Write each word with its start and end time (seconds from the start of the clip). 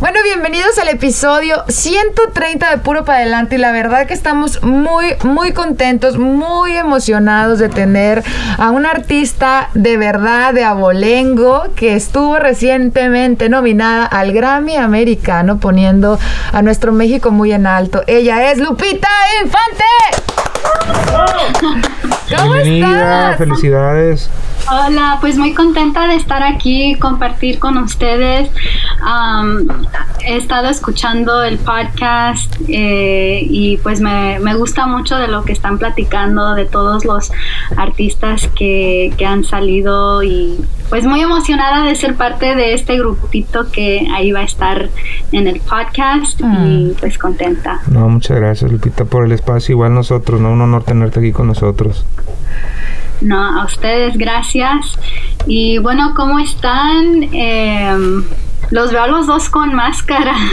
Bueno, 0.00 0.18
bienvenidos 0.24 0.78
al 0.78 0.88
episodio 0.88 1.62
130 1.68 2.70
de 2.70 2.78
Puro 2.78 3.04
para 3.04 3.18
Adelante 3.18 3.56
y 3.56 3.58
la 3.58 3.70
verdad 3.70 4.06
que 4.06 4.14
estamos 4.14 4.62
muy, 4.62 5.14
muy 5.24 5.52
contentos, 5.52 6.16
muy 6.16 6.74
emocionados 6.74 7.58
de 7.58 7.68
tener 7.68 8.24
a 8.56 8.70
un 8.70 8.86
artista 8.86 9.68
de 9.74 9.98
verdad 9.98 10.54
de 10.54 10.64
abolengo 10.64 11.64
que 11.76 11.96
estuvo 11.96 12.38
recientemente 12.38 13.50
nominada 13.50 14.06
al 14.06 14.32
Grammy 14.32 14.76
americano 14.76 15.60
poniendo 15.60 16.18
a 16.50 16.62
nuestro 16.62 16.92
México 16.92 17.30
muy 17.30 17.52
en 17.52 17.66
alto. 17.66 18.02
Ella 18.06 18.50
es 18.50 18.58
Lupita 18.58 19.08
Infante. 19.44 19.84
¿Cómo 22.38 22.52
Bienvenida, 22.54 23.32
estás? 23.32 23.36
felicidades. 23.36 24.30
Hola, 24.68 25.18
pues 25.20 25.36
muy 25.36 25.54
contenta 25.54 26.06
de 26.06 26.16
estar 26.16 26.42
aquí, 26.42 26.96
compartir 26.98 27.58
con 27.58 27.78
ustedes. 27.78 28.50
Am, 29.04 29.66
he 30.24 30.36
estado 30.36 30.68
escuchando 30.68 31.42
el 31.42 31.58
podcast 31.58 32.54
eh, 32.68 33.42
y 33.48 33.76
pues 33.78 34.00
me, 34.00 34.38
me 34.40 34.54
gusta 34.54 34.86
mucho 34.86 35.16
de 35.16 35.28
lo 35.28 35.44
que 35.44 35.52
están 35.52 35.78
platicando, 35.78 36.54
de 36.54 36.64
todos 36.64 37.04
los 37.04 37.30
artistas 37.76 38.48
que, 38.48 39.12
que 39.16 39.26
han 39.26 39.44
salido 39.44 40.22
y 40.22 40.64
pues 40.88 41.06
muy 41.06 41.20
emocionada 41.20 41.84
de 41.84 41.94
ser 41.94 42.16
parte 42.16 42.54
de 42.54 42.74
este 42.74 42.98
grupito 42.98 43.70
que 43.70 44.08
ahí 44.12 44.32
va 44.32 44.40
a 44.40 44.44
estar 44.44 44.90
en 45.32 45.46
el 45.46 45.60
podcast 45.60 46.40
y 46.40 46.94
pues 46.98 47.16
contenta. 47.16 47.80
No, 47.90 48.08
muchas 48.08 48.38
gracias, 48.38 48.70
Lupita, 48.70 49.04
por 49.04 49.24
el 49.24 49.32
espacio. 49.32 49.74
Igual 49.74 49.94
nosotros, 49.94 50.40
¿no? 50.40 50.50
Un 50.50 50.60
honor 50.62 50.82
tenerte 50.82 51.20
aquí 51.20 51.32
con 51.32 51.46
nosotros. 51.46 52.04
No, 53.20 53.60
a 53.60 53.64
ustedes 53.64 54.16
gracias. 54.16 54.98
Y 55.46 55.78
bueno, 55.78 56.12
¿cómo 56.16 56.38
están? 56.38 57.22
Em, 57.32 58.24
los 58.70 58.92
veo 58.92 59.02
a 59.02 59.06
los 59.08 59.26
dos 59.26 59.48
con 59.48 59.74
máscara. 59.74 60.34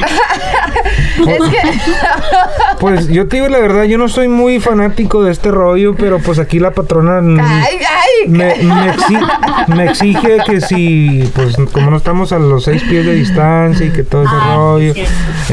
Es 1.17 1.39
que 1.49 1.59
Pues 2.79 3.07
yo 3.07 3.27
te 3.27 3.37
digo 3.37 3.47
la 3.49 3.59
verdad, 3.59 3.83
yo 3.83 3.97
no 3.97 4.07
soy 4.07 4.27
muy 4.27 4.59
fanático 4.59 5.23
de 5.23 5.31
este 5.31 5.49
rollo, 5.51 5.95
pero 5.95 6.19
pues 6.19 6.37
aquí 6.39 6.59
la 6.59 6.71
patrona 6.71 7.17
Ay, 7.43 7.77
ay, 7.79 8.29
me, 8.29 8.55
me 8.55 8.91
exi- 8.93 9.67
me 9.67 9.85
exige 9.85 10.37
que 10.45 10.61
si, 10.61 11.29
pues 11.35 11.55
como 11.71 11.89
no 11.91 11.97
estamos 11.97 12.31
a 12.33 12.39
los 12.39 12.63
seis 12.65 12.83
pies 12.83 13.05
de 13.05 13.13
distancia 13.13 13.85
y 13.85 13.89
que 13.91 14.03
todo 14.03 14.23
ese 14.23 14.33
Ah, 14.35 14.53
rollo. 14.55 14.93
sí. 14.93 15.03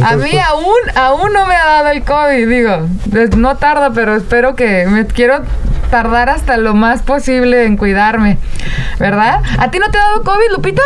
A 0.05 0.17
mí 0.17 0.29
pues, 0.31 0.43
aún, 0.47 0.75
aún 0.97 1.33
no 1.33 1.47
me 1.47 1.55
ha 1.57 1.65
dado 1.65 1.89
el 1.89 2.03
COVID, 2.03 2.47
digo. 2.49 2.89
No 3.39 3.57
tarda, 3.57 3.91
pero 3.95 4.15
espero 4.17 4.55
que 4.55 4.87
me 4.87 5.07
quiero 5.07 5.41
tardar 5.91 6.29
hasta 6.29 6.57
lo 6.59 6.75
más 6.75 7.03
posible 7.03 7.65
en 7.65 7.77
cuidarme, 7.77 8.39
¿verdad? 8.99 9.41
¿A 9.59 9.71
ti 9.71 9.79
no 9.79 9.89
te 9.91 9.99
ha 9.99 10.03
dado 10.03 10.23
COVID, 10.25 10.53
Lupita? 10.53 10.83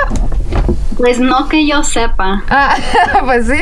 Pues 0.96 1.20
no 1.20 1.48
que 1.48 1.64
yo 1.64 1.84
sepa. 1.84 2.42
Ah, 2.50 2.74
pues 3.24 3.46
sí, 3.46 3.54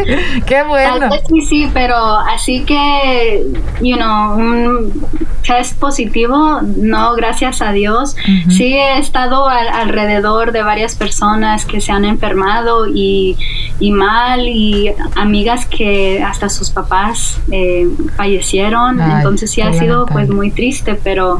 qué 0.46 0.54
Tal 0.54 0.68
bueno. 0.68 1.10
vez 1.10 1.20
sí, 1.28 1.42
sí, 1.42 1.70
pero 1.74 1.94
así 1.96 2.64
que, 2.64 3.46
you 3.82 3.96
know, 3.96 4.36
un 4.36 5.06
test 5.46 5.78
positivo, 5.78 6.60
no, 6.62 7.12
gracias 7.14 7.60
a 7.60 7.72
Dios. 7.72 8.16
Sí 8.48 8.72
he 8.74 8.98
estado 8.98 9.48
al- 9.48 9.68
alrededor 9.68 10.52
de 10.52 10.62
varias 10.62 10.94
personas 10.96 11.66
que 11.66 11.82
se 11.82 11.92
han 11.92 12.06
enfermado 12.06 12.86
y, 12.86 13.36
y 13.80 13.92
mal 13.92 14.48
y 14.48 14.92
amigas 15.14 15.66
que 15.66 16.22
hasta 16.22 16.48
sus 16.48 16.70
papás 16.70 17.38
eh, 17.52 17.86
fallecieron. 18.16 18.98
Ay, 18.98 19.12
Entonces 19.18 19.50
sí 19.50 19.60
ha 19.60 19.74
sido 19.74 20.06
pues 20.06 20.30
muy 20.30 20.50
triste, 20.52 20.94
pero 21.04 21.38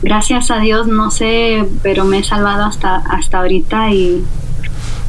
gracias 0.00 0.50
a 0.50 0.60
Dios, 0.60 0.86
no 0.86 1.10
sé, 1.10 1.66
pero 1.82 2.06
me 2.06 2.20
he 2.20 2.24
salvado 2.24 2.64
hasta, 2.64 2.96
hasta 2.96 3.40
ahorita 3.40 3.90
y 3.90 4.24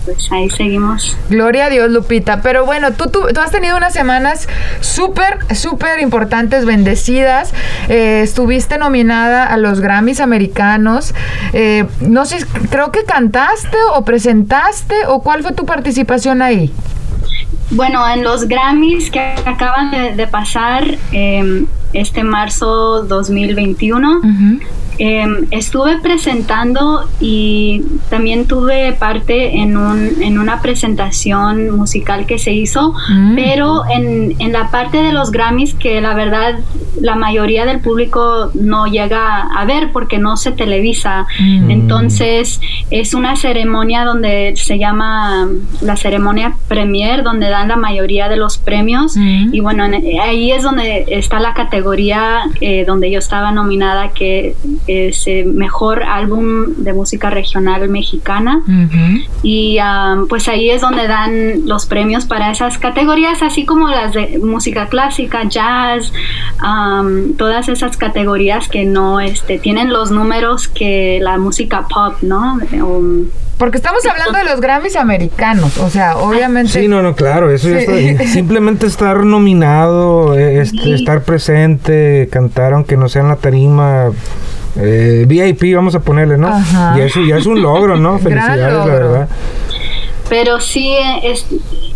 pues 0.06 0.32
ahí 0.32 0.50
seguimos. 0.50 1.18
Gloria 1.30 1.66
a 1.66 1.70
Dios, 1.70 1.90
Lupita. 1.90 2.42
Pero 2.42 2.66
bueno, 2.66 2.94
tú, 2.94 3.10
tú, 3.10 3.22
tú 3.34 3.40
has 3.40 3.52
tenido 3.52 3.78
unas 3.78 3.94
semanas 3.94 4.48
súper, 4.80 5.40
súper 5.56 6.00
importantes, 6.00 6.66
bendecidas. 6.66 7.54
Eh, 7.90 8.22
estuviste 8.24 8.78
nominada 8.78 9.46
a 9.46 9.58
los 9.58 9.80
Grammys 9.80 10.20
americanos. 10.20 11.14
Eh, 11.54 11.86
no 12.02 12.26
sé, 12.26 12.46
creo 12.70 12.92
que 12.92 13.04
cantaste 13.04 13.78
o 13.94 14.04
presentaste 14.04 14.96
o 15.08 15.22
cuál 15.22 15.44
fue 15.44 15.54
tu 15.54 15.66
participación 15.66 16.42
ahí. 16.42 16.72
Bueno, 17.72 18.08
en 18.10 18.24
los 18.24 18.48
Grammys 18.48 19.10
que 19.12 19.34
acaban 19.46 19.92
de, 19.92 20.16
de 20.16 20.28
pasar 20.28 20.84
eh, 21.14 21.64
este 21.94 22.24
marzo 22.24 23.04
2021, 23.04 24.18
Ujú. 24.20 24.60
Eh, 25.00 25.26
estuve 25.52 26.00
presentando 26.00 27.08
y 27.20 27.82
también 28.10 28.46
tuve 28.48 28.94
parte 28.94 29.58
en, 29.58 29.78
un, 29.78 30.22
en 30.22 30.38
una 30.40 30.62
presentación 30.62 31.70
musical 31.76 32.26
que 32.26 32.38
se 32.40 32.54
hizo, 32.54 32.94
Mm. 33.10 33.36
pero 33.36 33.84
en, 33.90 34.36
en 34.40 34.52
la 34.52 34.70
parte 34.70 34.98
de 35.02 35.12
los 35.12 35.32
Grammys 35.32 35.74
que 35.74 36.02
la 36.02 36.14
verdad 36.14 36.60
la 37.00 37.16
mayoría 37.16 37.66
del 37.66 37.80
público 37.80 38.52
no 38.54 38.86
llega 38.88 39.42
a 39.42 39.66
ver 39.66 39.92
porque 39.92 40.18
no 40.20 40.38
se 40.38 40.52
televisa. 40.52 41.26
Mm. 41.40 41.72
Entonces 41.72 42.60
es 42.90 43.14
una 43.14 43.36
ceremonia 43.36 44.04
donde 44.06 44.54
se 44.56 44.78
llama 44.78 45.48
la 45.82 45.96
ceremonia 45.96 46.56
premier, 46.68 47.24
donde 47.24 47.50
dan 47.50 47.68
la 47.70 47.76
mayoría 47.78 48.30
de 48.30 48.36
los 48.38 48.58
premios. 48.58 49.16
Mm. 49.18 49.54
Y 49.54 49.60
bueno, 49.62 49.86
en- 49.86 50.04
ahí 50.22 50.52
es 50.52 50.64
donde 50.64 51.06
está 51.10 51.40
la 51.40 51.54
categoría 51.54 52.44
eh, 52.60 52.84
donde 52.86 53.10
yo 53.12 53.20
estaba 53.20 53.52
nominada, 53.52 54.10
que 54.10 54.56
es 54.88 55.28
eh, 55.28 55.44
mejor 55.46 56.04
álbum 56.04 56.76
de 56.78 56.94
música 56.94 57.30
regional 57.30 57.88
mexicana. 57.90 58.62
Y 59.44 59.78
um, 59.80 60.28
pues 60.28 60.48
ahí 60.48 60.70
es 60.70 60.82
donde 60.82 61.08
dan 61.08 61.66
los 61.68 61.86
premios 61.86 62.26
para 62.26 62.52
esas 62.52 62.78
categorías, 62.78 63.42
así 63.42 63.66
como 63.66 63.90
las 63.90 64.14
de 64.14 64.40
música 64.44 64.88
clásica, 64.88 65.44
jazz, 65.48 66.12
um, 66.64 67.34
todas 67.36 67.70
esas 67.70 67.98
categorías 67.98 68.68
que 68.68 68.86
no 68.86 69.20
este, 69.20 69.60
tienen 69.60 69.92
los 69.92 70.12
números 70.12 70.68
que 70.68 71.20
la 71.22 71.38
música 71.38 71.88
pop, 71.88 72.16
¿no? 72.22 72.60
Um, 72.84 73.26
Porque 73.58 73.78
estamos 73.78 74.04
hablando 74.08 74.38
de 74.40 74.46
los 74.46 74.60
Grammys 74.60 74.96
americanos, 74.96 75.78
o 75.78 75.90
sea, 75.90 76.18
obviamente. 76.18 76.72
Sí, 76.82 76.88
no, 76.88 77.02
no, 77.04 77.16
claro, 77.16 77.50
eso 77.52 77.70
ya 77.70 77.80
está- 77.80 78.24
simplemente 78.28 78.88
estar 78.88 79.24
nominado, 79.24 80.36
eh, 80.38 80.62
este, 80.62 80.82
Sí. 80.82 80.94
estar 80.94 81.24
presente, 81.24 82.28
cantar 82.32 82.74
aunque 82.74 82.98
no 82.98 83.08
sea 83.08 83.22
en 83.22 83.28
la 83.28 83.36
tarima, 83.36 84.10
eh, 84.78 85.26
VIP 85.28 85.76
vamos 85.76 85.96
a 85.96 86.00
ponerle, 86.00 86.38
¿no? 86.38 86.48
Ajá. 86.48 86.98
Y 86.98 87.02
eso 87.02 87.22
ya 87.22 87.38
es 87.38 87.46
un 87.46 87.62
logro, 87.62 87.98
¿no? 87.98 88.20
Felicidades, 88.20 88.86
la 88.86 88.86
verdad. 88.86 89.30
Pero 90.32 90.62
sí, 90.62 90.96
es, 91.24 91.46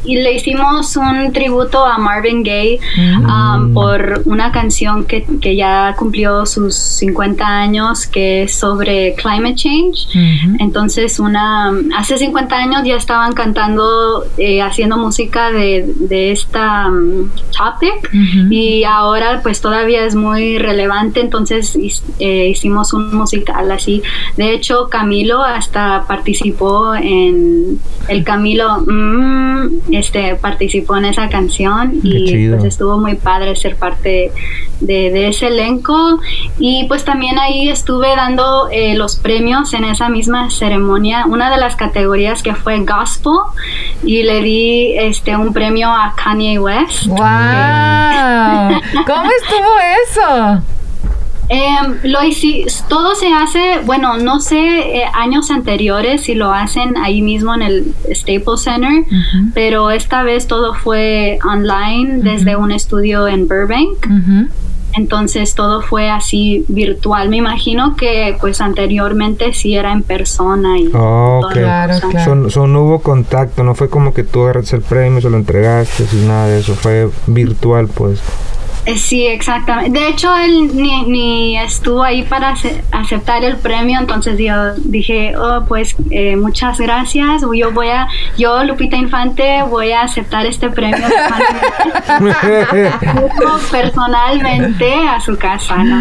y 0.03 0.17
le 0.17 0.33
hicimos 0.33 0.97
un 0.97 1.31
tributo 1.31 1.85
a 1.85 1.97
Marvin 1.97 2.43
Gaye 2.43 2.79
Mm. 2.97 3.25
um, 3.31 3.73
por 3.73 4.23
una 4.25 4.51
canción 4.51 5.05
que, 5.05 5.25
que 5.41 5.55
ya 5.55 5.95
cumplió 5.97 6.45
sus 6.45 6.75
50 6.75 7.45
años, 7.47 8.05
que 8.07 8.43
es 8.43 8.53
sobre 8.55 9.15
climate 9.15 9.55
change. 9.55 10.07
Ujú. 10.09 10.57
Entonces, 10.59 11.17
una 11.19 11.71
hace 11.97 12.17
50 12.17 12.55
años 12.57 12.81
ya 12.83 12.95
estaban 12.97 13.31
cantando, 13.33 14.25
eh, 14.37 14.61
haciendo 14.61 14.97
música 14.97 15.49
de, 15.51 15.85
de 15.95 16.31
esta 16.33 16.87
um, 16.89 17.29
topic 17.57 18.09
Ujú. 18.13 18.51
y 18.51 18.83
ahora 18.83 19.39
pues 19.41 19.61
todavía 19.61 20.03
es 20.05 20.13
muy 20.15 20.57
relevante, 20.57 21.21
entonces 21.21 21.77
eh, 22.19 22.49
hicimos 22.49 22.91
un 22.91 23.15
musical 23.15 23.71
así. 23.71 24.03
De 24.35 24.53
hecho, 24.53 24.89
Camilo 24.89 25.41
hasta 25.41 26.03
participó 26.05 26.95
en 26.95 27.79
el 28.09 28.24
Camilo, 28.25 28.83
mm, 28.85 29.93
este, 29.93 30.35
participó 30.35 30.97
en 30.97 31.05
esa 31.05 31.29
canción 31.29 31.93
y 32.03 32.49
pues 32.49 32.65
estuvo 32.65 32.97
muy 32.97 33.15
padre 33.15 33.55
ser 33.55 33.77
parte 33.77 34.33
de, 34.81 35.11
de 35.11 35.29
ese 35.29 35.47
elenco 35.47 36.19
y 36.59 36.85
pues 36.89 37.05
también 37.05 37.39
ahí 37.39 37.69
estuve 37.69 38.13
dando 38.15 38.67
eh, 38.69 38.95
los 38.95 39.15
premios 39.15 39.73
en 39.73 39.85
esa 39.85 40.09
misma 40.09 40.51
ceremonia, 40.51 41.25
una 41.27 41.49
de 41.49 41.57
las 41.57 41.77
categorías 41.77 42.43
que 42.43 42.53
fue 42.53 42.79
gospel 42.79 43.31
y 44.03 44.23
le 44.23 44.41
di 44.41 44.97
este 44.97 45.37
un 45.37 45.53
premio 45.53 45.89
a 45.89 46.13
Kanye 46.15 46.59
West. 46.59 47.05
¡Wow! 47.07 47.17
¿Cómo 49.05 49.29
estuvo 49.41 49.77
eso? 50.03 50.74
Em, 51.47 51.97
lo 52.03 52.19
todo 52.89 53.13
se 53.15 53.31
hace, 53.31 53.79
bueno, 53.85 54.17
no 54.17 54.39
sé 54.39 54.57
eh, 54.97 55.03
años 55.13 55.51
anteriores 55.51 56.21
si 56.23 56.33
lo 56.33 56.51
hacen 56.51 56.97
ahí 56.97 57.21
mismo 57.21 57.53
en 57.53 57.61
el 57.61 57.93
Staples 58.11 58.61
Center, 58.63 59.03
pero 59.53 59.91
esta 59.91 60.23
vez 60.23 60.47
todo 60.47 60.73
fue 60.73 61.37
online 61.47 62.19
desde 62.23 62.55
un 62.55 62.71
estudio 62.71 63.27
en 63.27 63.47
Burbank. 63.47 64.07
Entonces 64.97 65.55
todo 65.55 65.81
fue 65.81 66.09
así 66.09 66.63
virtual. 66.69 67.27
Me 67.27 67.35
imagino 67.37 67.97
que 67.97 68.37
pues 68.39 68.61
anteriormente 68.61 69.53
sí 69.53 69.75
era 69.75 69.91
en 69.91 70.03
persona 70.03 70.79
y 70.79 70.87
Oh, 70.93 71.39
toda 71.41 71.47
ok. 71.51 71.55
la 71.57 71.61
Claro, 71.61 72.09
claro. 72.09 72.23
Son, 72.25 72.49
son- 72.49 72.73
no 72.73 72.83
hubo 72.83 73.01
contacto, 73.01 73.63
no 73.63 73.75
fue 73.75 73.89
como 73.89 74.13
que 74.13 74.23
tú 74.23 74.43
agarraste 74.43 74.77
el 74.77 74.81
premio, 74.83 75.19
se 75.21 75.29
lo 75.29 75.35
entregaste, 75.37 76.05
sin 76.07 76.27
nada 76.29 76.47
de 76.47 76.59
eso, 76.59 76.75
fue 76.75 77.09
virtual, 77.27 77.87
pues. 77.93 78.21
Eh, 78.85 78.97
Sí, 78.97 79.25
exactamente. 79.27 79.99
De 79.99 80.07
hecho, 80.07 80.35
él 80.37 80.75
ni, 80.75 81.03
ni 81.03 81.57
estuvo 81.57 82.03
ahí 82.03 82.23
para 82.23 82.49
ace- 82.49 82.83
aceptar 82.91 83.43
el 83.43 83.57
premio, 83.57 83.99
entonces 83.99 84.37
yo 84.37 84.73
dije, 84.77 85.35
oh, 85.37 85.63
pues 85.67 85.95
eh, 86.11 86.35
muchas 86.35 86.79
gracias. 86.79 87.41
Yo 87.41 87.71
voy 87.71 87.87
a, 87.89 88.07
yo, 88.37 88.63
Lupita 88.63 88.95
Infante, 88.95 89.61
voy 89.69 89.91
a 89.91 90.01
aceptar 90.01 90.45
este 90.45 90.69
premio 90.69 91.05
personalmente 93.71 94.93
a 94.93 95.19
su 95.21 95.37
casa, 95.37 95.77
¿no? 95.83 95.99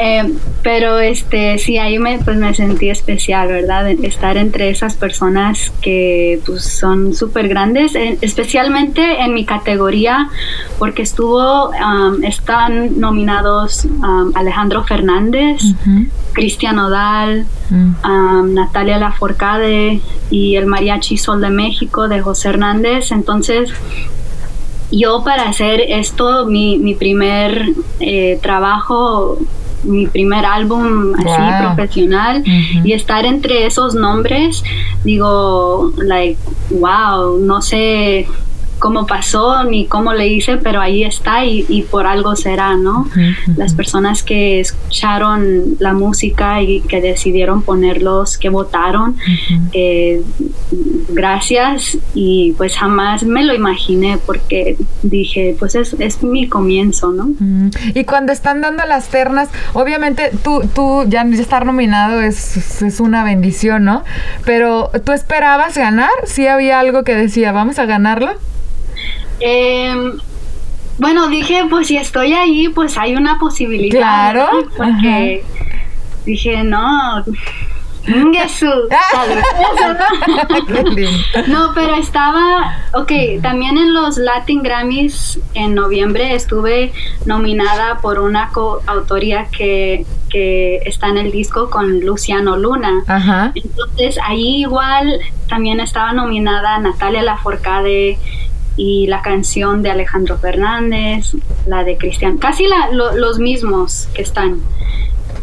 Eh, 0.00 0.32
pero 0.62 0.98
este, 0.98 1.58
sí, 1.58 1.78
ahí 1.78 1.98
me, 1.98 2.18
pues 2.18 2.36
me 2.36 2.52
sentí 2.54 2.90
especial, 2.90 3.48
¿verdad? 3.48 3.88
Estar 3.90 4.36
entre 4.36 4.70
esas 4.70 4.96
personas 4.96 5.72
que 5.80 6.40
pues 6.44 6.64
son 6.64 7.14
súper 7.14 7.48
grandes, 7.48 7.94
eh, 7.94 8.18
especialmente 8.20 9.20
en 9.22 9.34
mi 9.34 9.44
categoría, 9.44 10.28
porque 10.78 11.02
estuvo, 11.02 11.70
um, 11.70 12.07
están 12.22 12.98
nominados 13.00 13.84
um, 13.84 14.32
Alejandro 14.34 14.84
Fernández, 14.84 15.62
Ujú. 15.64 16.06
Cristian 16.32 16.78
Odal, 16.78 17.46
Mm. 17.70 17.94
um, 18.04 18.54
Natalia 18.54 18.96
Laforcade 18.98 20.00
y 20.30 20.56
el 20.56 20.66
Mariachi 20.66 21.18
Sol 21.18 21.40
de 21.40 21.50
México 21.50 22.08
de 22.08 22.20
José 22.22 22.48
Hernández. 22.50 23.12
Entonces, 23.12 23.70
yo 24.90 25.22
para 25.22 25.48
hacer 25.48 25.80
esto, 25.88 26.46
mi, 26.46 26.78
mi 26.78 26.94
primer 26.94 27.62
eh, 28.00 28.38
trabajo, 28.42 29.38
mi 29.84 30.06
primer 30.06 30.44
álbum 30.46 31.12
así 31.14 31.24
Wow. 31.26 31.74
profesional 31.74 32.42
y 32.84 32.92
estar 32.92 33.24
entre 33.26 33.66
esos 33.66 33.94
nombres, 33.94 34.64
digo, 35.04 35.92
like, 35.98 36.38
wow, 36.70 37.38
no 37.38 37.60
sé 37.62 38.26
cómo 38.78 39.06
pasó 39.06 39.64
ni 39.64 39.86
cómo 39.86 40.12
le 40.12 40.28
hice, 40.28 40.56
pero 40.58 40.80
ahí 40.80 41.04
está 41.04 41.44
y, 41.44 41.64
y 41.68 41.82
por 41.82 42.06
algo 42.06 42.36
será, 42.36 42.76
¿no? 42.76 43.08
Las 43.56 43.74
personas 43.74 44.22
que 44.22 44.60
escucharon 44.60 45.76
la 45.78 45.92
música 45.92 46.62
y 46.62 46.80
que 46.80 47.00
decidieron 47.00 47.62
ponerlos, 47.62 48.38
que 48.38 48.48
votaron, 48.48 49.16
eh, 49.72 50.22
gracias 51.08 51.98
y 52.14 52.52
pues 52.56 52.76
jamás 52.76 53.24
me 53.24 53.44
lo 53.44 53.54
imaginé 53.54 54.18
porque 54.24 54.76
dije, 55.02 55.56
pues 55.58 55.74
es, 55.74 55.94
es 55.98 56.22
mi 56.22 56.48
comienzo, 56.48 57.12
¿no? 57.12 57.30
Y 57.94 58.04
cuando 58.04 58.32
están 58.32 58.60
dando 58.60 58.84
las 58.86 59.08
ternas, 59.08 59.48
obviamente 59.72 60.30
tú, 60.42 60.62
tú 60.74 61.04
ya 61.08 61.24
estar 61.40 61.66
nominado 61.66 62.20
es, 62.20 62.82
es 62.82 63.00
una 63.00 63.24
bendición, 63.24 63.84
¿no? 63.84 64.04
Pero 64.44 64.90
¿tú 65.04 65.12
esperabas 65.12 65.76
ganar? 65.76 66.10
¿Sí 66.24 66.46
había 66.46 66.80
algo 66.80 67.04
que 67.04 67.14
decía, 67.14 67.52
vamos 67.52 67.78
a 67.78 67.86
ganarlo? 67.86 68.32
Eh, 69.40 70.12
bueno, 70.98 71.28
dije, 71.28 71.64
pues 71.70 71.86
si 71.86 71.96
estoy 71.96 72.32
ahí, 72.32 72.68
pues 72.68 72.98
hay 72.98 73.14
una 73.14 73.38
posibilidad. 73.38 73.98
Claro, 73.98 74.62
¿no? 74.62 74.70
Porque 74.76 75.44
dije, 76.24 76.64
no. 76.64 77.24
No, 81.48 81.72
pero 81.74 81.94
estaba, 81.96 82.78
ok, 82.94 83.12
también 83.42 83.76
en 83.76 83.92
los 83.92 84.16
Latin 84.16 84.62
Grammys 84.62 85.38
en 85.54 85.74
noviembre 85.74 86.34
estuve 86.34 86.92
nominada 87.26 87.98
por 87.98 88.18
una 88.18 88.50
coautoría 88.50 89.48
que, 89.50 90.06
que 90.30 90.76
está 90.86 91.08
en 91.08 91.18
el 91.18 91.32
disco 91.32 91.70
con 91.70 92.00
Luciano 92.00 92.56
Luna. 92.56 93.02
Ajá. 93.06 93.52
Entonces 93.54 94.18
ahí 94.24 94.60
igual 94.60 95.20
también 95.48 95.80
estaba 95.80 96.12
nominada 96.12 96.78
Natalia 96.78 97.22
Laforcade 97.22 98.18
y 98.78 99.06
la 99.08 99.20
canción 99.20 99.82
de 99.82 99.90
Alejandro 99.90 100.38
Fernández, 100.38 101.34
la 101.66 101.84
de 101.84 101.98
Cristian, 101.98 102.38
casi 102.38 102.66
la- 102.66 102.88
lo- 102.92 103.14
los 103.14 103.38
mismos 103.38 104.08
que 104.14 104.22
están 104.22 104.60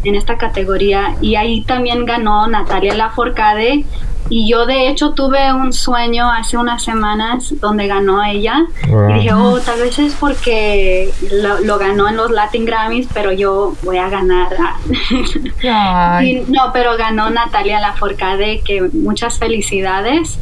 en 0.02 0.14
esta 0.16 0.36
categoría. 0.38 1.14
Y 1.20 1.36
ahí 1.36 1.62
también 1.62 2.04
ganó 2.04 2.46
Natalia 2.48 2.94
Laforcade. 2.94 3.84
Y 4.28 4.48
yo 4.50 4.66
de 4.66 4.88
hecho 4.88 5.12
tuve 5.12 5.52
un 5.52 5.72
sueño 5.72 6.28
hace 6.28 6.56
unas 6.56 6.82
semanas 6.82 7.54
donde 7.60 7.86
ganó 7.86 8.24
ella. 8.24 8.66
Wow. 8.88 9.10
Y 9.10 9.12
dije, 9.14 9.32
oh, 9.32 9.60
tal 9.60 9.78
vez 9.80 9.96
es 10.00 10.14
porque 10.14 11.12
lo, 11.30 11.60
lo 11.60 11.78
ganó 11.78 12.08
en 12.08 12.16
los 12.16 12.32
Latin 12.32 12.64
Grammys, 12.64 13.06
pero 13.14 13.30
yo 13.30 13.74
voy 13.84 13.98
a 13.98 14.08
ganar. 14.08 14.48
Y 16.24 16.42
no, 16.48 16.70
pero 16.72 16.96
ganó 16.96 17.30
Natalia 17.30 17.78
Laforcade, 17.80 18.62
que 18.64 18.80
muchas 18.92 19.38
felicidades. 19.38 20.38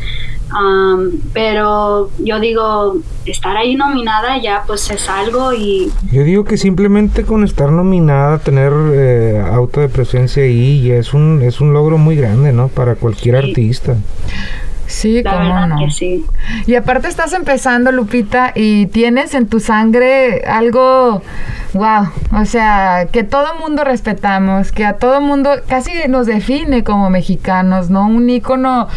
Um, 0.55 1.11
pero 1.33 2.11
yo 2.21 2.39
digo, 2.39 2.99
estar 3.27 3.57
ahí 3.57 3.75
nominada 3.75 4.41
ya 4.41 4.63
pues 4.67 4.89
es 4.91 5.09
algo 5.09 5.53
y 5.53 5.91
Yo 6.13 6.23
digo 6.23 6.45
que 6.45 6.57
simplemente 6.57 7.25
con 7.25 7.43
estar 7.43 7.73
nominada, 7.73 8.39
tener 8.39 8.73
eh, 8.93 9.43
auto 9.53 9.81
de 9.81 9.89
presencia 9.89 10.45
ahí, 10.45 10.81
ya 10.83 10.95
es 10.95 11.13
un, 11.13 11.43
es 11.43 11.61
un 11.61 11.73
logro 11.73 11.99
muy 11.99 12.15
grande, 12.15 12.53
¿no? 12.53 12.69
Para 12.69 12.95
cualquier 12.95 13.43
Sí. 13.43 13.49
artista. 13.51 13.97
Sí, 14.87 15.23
la 15.23 15.33
cómo 15.33 15.45
verdad 15.45 15.67
no. 15.69 15.79
que 15.79 15.91
sí. 15.91 16.25
Y 16.67 16.75
aparte 16.77 17.09
estás 17.09 17.33
empezando, 17.33 17.91
Lupita, 17.91 18.53
y 18.55 18.87
tienes 18.87 19.35
en 19.35 19.49
tu 19.49 19.59
sangre 19.59 20.43
algo, 20.47 21.23
wow, 21.75 22.09
o 22.41 22.45
sea, 22.45 23.09
que 23.13 23.25
todo 23.25 23.59
mundo 23.61 23.85
respetamos, 23.85 24.73
que 24.73 24.85
a 24.85 24.95
todo 24.95 25.21
mundo 25.21 25.51
casi 25.69 25.91
nos 26.09 26.27
define 26.27 26.85
como 26.85 27.11
mexicanos, 27.11 27.91
¿no? 27.91 28.07
Un 28.07 28.29
ícono 28.31 28.89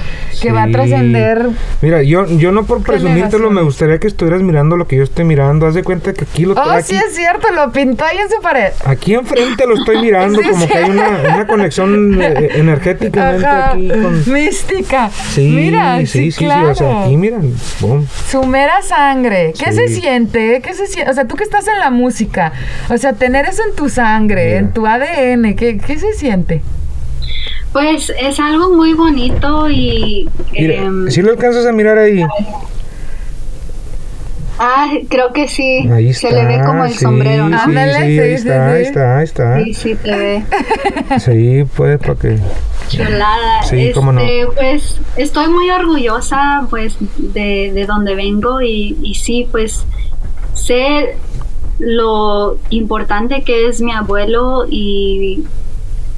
que 0.41 0.51
va 0.51 0.63
a 0.63 0.71
trascender. 0.71 1.49
Mira, 1.81 2.03
yo, 2.03 2.25
yo 2.27 2.51
no 2.51 2.65
por 2.65 2.83
presumírtelo, 2.83 3.49
me 3.51 3.61
gustaría 3.61 3.99
que 3.99 4.07
estuvieras 4.07 4.41
mirando 4.41 4.77
lo 4.77 4.87
que 4.87 4.95
yo 4.97 5.03
estoy 5.03 5.25
mirando. 5.25 5.67
Haz 5.67 5.73
de 5.73 5.83
cuenta 5.83 6.13
que 6.13 6.23
aquí 6.23 6.45
lo 6.45 6.53
Oh, 6.53 6.59
aquí, 6.71 6.83
sí 6.83 6.95
es 6.95 7.15
cierto, 7.15 7.47
lo 7.53 7.71
pintó 7.71 8.05
ahí 8.05 8.17
en 8.17 8.29
su 8.29 8.41
pared. 8.41 8.71
aquí 8.85 9.13
enfrente 9.13 9.65
lo 9.67 9.75
estoy 9.75 10.01
mirando, 10.01 10.39
Sí, 10.43 10.49
como 10.49 10.61
sí. 10.63 10.67
que 10.67 10.77
hay 10.77 10.89
una, 10.89 11.09
una 11.35 11.47
conexión 11.47 12.21
eh, 12.21 12.77
aquí 12.87 13.89
con. 13.89 14.33
mística. 14.33 15.09
Sí, 15.09 15.51
mira, 15.53 15.97
sí, 15.99 16.07
sí, 16.07 16.31
sí, 16.31 16.45
claro. 16.45 16.69
o 16.71 16.75
sea, 16.75 17.03
aquí 17.03 17.17
mira, 17.17 17.37
boom. 17.79 18.07
Su 18.29 18.43
mera 18.43 18.81
sangre. 18.81 19.53
¿Qué 19.57 19.71
se 19.71 19.87
siente? 19.87 20.61
¿Qué 20.61 20.73
se 20.73 20.87
siente? 20.87 21.11
O 21.11 21.13
sea, 21.13 21.25
tú 21.25 21.35
que 21.35 21.43
estás 21.43 21.67
en 21.67 21.79
la 21.79 21.89
música, 21.89 22.51
o 22.89 22.97
sea, 22.97 23.13
tener 23.13 23.45
eso 23.45 23.61
en 23.69 23.75
tu 23.75 23.89
sangre, 23.89 24.45
Mira. 24.45 24.57
en 24.59 24.71
tu 24.73 24.85
ADN, 24.87 25.55
¿qué, 25.55 25.77
qué 25.77 25.97
se 25.99 26.13
siente? 26.13 26.61
Pues 27.73 28.11
es 28.19 28.39
algo 28.39 28.75
muy 28.75 28.93
bonito 28.93 29.69
y 29.69 30.27
Mira, 30.53 30.73
em, 30.75 31.09
si 31.11 31.21
lo 31.21 31.31
alcanzas 31.31 31.65
a 31.65 31.71
mirar 31.71 31.97
ahí. 31.97 32.23
ah, 34.59 34.87
creo 35.09 35.31
que 35.33 35.47
sí. 35.47 35.87
Ahí 35.91 36.13
Se 36.13 36.27
está. 36.29 36.41
le 36.43 36.57
ve 36.57 36.63
como 36.65 36.85
el 36.85 36.91
sí, 36.93 36.99
sombrero, 36.99 37.49
¿no? 37.49 37.57
Sí, 37.57 37.63
Ándale, 37.67 37.93
sí, 37.93 38.07
sí, 38.07 38.19
ahí 38.19 38.29
sí, 38.29 38.33
está, 38.47 38.67
ahí 38.67 38.83
sí. 38.83 38.87
está, 38.89 39.17
ahí 39.17 39.23
está. 39.23 39.63
Sí, 39.63 39.73
sí 39.73 39.95
te 39.95 40.17
ve. 40.17 40.43
Sí, 41.19 41.63
pues, 41.75 41.99
para 41.99 42.15
que. 42.15 42.37
Chulada. 42.89 43.63
Sí, 43.63 43.91
cómo 43.93 44.11
no. 44.13 44.21
Este, 44.21 44.47
Pues 44.55 45.01
estoy 45.17 45.49
muy 45.49 45.69
orgullosa 45.69 46.65
pues 46.69 46.95
de, 47.17 47.71
de 47.73 47.85
donde 47.85 48.15
vengo 48.15 48.61
y, 48.61 48.97
y 49.03 49.13
sí, 49.15 49.47
pues 49.51 49.85
sé 50.55 51.15
lo 51.79 52.57
importante 52.69 53.43
que 53.43 53.67
es 53.67 53.81
mi 53.81 53.91
abuelo 53.91 54.65
y 54.69 55.43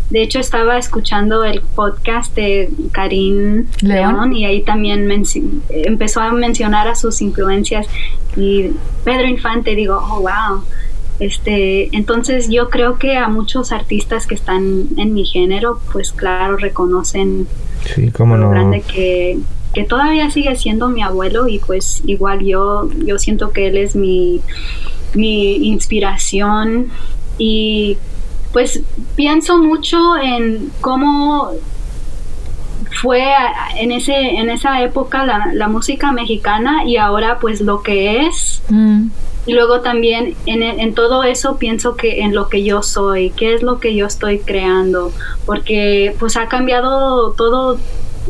de 0.09 0.23
hecho 0.23 0.39
estaba 0.39 0.77
escuchando 0.77 1.43
el 1.43 1.61
podcast 1.61 2.33
de 2.35 2.69
Karim 2.91 3.67
León. 3.81 4.15
León, 4.15 4.33
y 4.33 4.45
ahí 4.45 4.61
también 4.63 5.07
empezó 5.69 6.21
a 6.21 6.31
mencionar 6.31 6.87
a 6.87 6.95
sus 6.95 7.21
influencias 7.21 7.87
y 8.35 8.71
Pedro 9.03 9.27
Infante 9.27 9.75
digo, 9.75 9.97
oh 10.01 10.21
wow. 10.21 10.63
Este, 11.19 11.93
entonces 11.95 12.49
yo 12.49 12.69
creo 12.69 12.97
que 12.97 13.17
a 13.17 13.27
muchos 13.27 13.73
artistas 13.73 14.25
que 14.25 14.35
están 14.35 14.85
en 14.95 15.13
mi 15.13 15.25
género, 15.25 15.81
pues 15.91 16.13
claro, 16.13 16.55
reconocen 16.55 17.45
Sí, 17.93 18.09
cómo 18.11 18.37
lo 18.37 18.45
no. 18.45 18.51
grande 18.51 18.81
que, 18.81 19.37
que 19.73 19.83
todavía 19.83 20.31
sigue 20.31 20.55
siendo 20.55 20.87
mi 20.87 21.01
abuelo 21.03 21.47
y 21.49 21.59
pues 21.59 22.01
igual 22.05 22.39
yo, 22.39 22.89
yo 23.05 23.19
siento 23.19 23.51
que 23.51 23.67
él 23.67 23.77
es 23.77 23.95
mi, 23.97 24.39
mi 25.13 25.67
inspiración 25.67 26.89
y 27.37 27.97
pues 28.51 28.81
pienso 29.15 29.57
mucho 29.57 30.17
en 30.17 30.71
cómo 30.81 31.51
fue 33.01 33.23
en 33.77 33.91
ese 33.91 34.15
en 34.15 34.49
esa 34.49 34.81
época 34.81 35.25
la, 35.25 35.51
la 35.53 35.67
música 35.67 36.11
mexicana 36.11 36.83
y 36.85 36.97
ahora 36.97 37.37
pues 37.39 37.61
lo 37.61 37.83
que 37.83 38.25
es 38.25 38.59
Mm, 38.69 39.09
y 39.45 39.53
luego 39.53 39.81
también 39.81 40.35
en, 40.45 40.61
en 40.61 40.93
todo 40.93 41.23
eso 41.23 41.57
pienso 41.57 41.95
que 41.95 42.21
en 42.21 42.35
lo 42.35 42.49
que 42.49 42.63
yo 42.63 42.83
soy, 42.83 43.31
qué 43.31 43.55
es 43.55 43.63
lo 43.63 43.79
que 43.79 43.95
yo 43.95 44.05
estoy 44.05 44.39
creando, 44.39 45.11
porque 45.45 46.15
pues 46.19 46.37
ha 46.37 46.47
cambiado 46.47 47.31
todo 47.31 47.79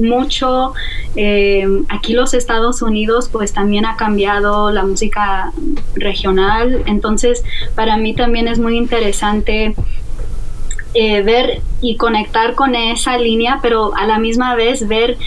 mucho. 0.02 0.74
Eh, 1.16 1.68
aquí 1.90 2.14
los 2.14 2.34
Estados 2.34 2.82
Unidos 2.82 3.30
pues 3.32 3.52
también 3.52 3.86
ha 3.86 3.96
cambiado 3.96 4.72
la 4.72 4.84
música 4.84 5.52
regional, 5.96 6.84
entonces 6.86 7.44
para 7.76 7.98
mí 7.98 8.14
también 8.14 8.48
es 8.48 8.60
muy 8.60 8.78
interesante 8.78 9.76
eh, 10.94 11.22
ver 11.24 11.62
y 11.82 11.98
conectar 11.98 12.56
con 12.56 12.76
esa 12.76 13.18
línea, 13.18 13.60
pero 13.62 13.96
a 13.96 14.06
la 14.06 14.20
misma 14.20 14.56
vez 14.56 14.88
ver 14.88 15.18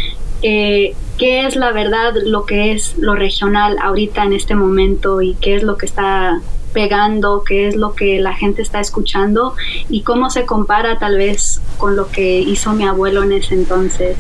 eh, 0.43 0.95
qué 1.19 1.47
es 1.47 1.57
la 1.57 1.73
verdad, 1.73 2.15
lo 2.25 2.47
que 2.47 2.73
es 2.73 2.97
lo 2.99 3.15
regional 3.15 3.77
ahorita 3.81 4.25
en 4.25 4.33
este 4.33 4.55
momento 4.55 5.21
y 5.21 5.35
qué 5.41 5.57
es 5.57 5.63
lo 5.63 5.77
que 5.77 5.87
está 5.87 6.41
pegando, 6.73 7.43
qué 7.47 7.69
es 7.69 7.77
lo 7.77 7.95
que 7.95 8.21
la 8.21 8.35
gente 8.35 8.63
está 8.63 8.81
escuchando 8.81 9.55
y 9.89 10.03
cómo 10.03 10.31
se 10.31 10.45
compara 10.45 10.99
tal 10.99 11.17
vez 11.17 11.61
con 11.79 11.97
lo 11.97 12.09
que 12.09 12.41
hizo 12.41 12.73
mi 12.73 12.85
abuelo 12.85 13.23
en 13.23 13.33
ese 13.33 13.55
entonces. 13.55 14.17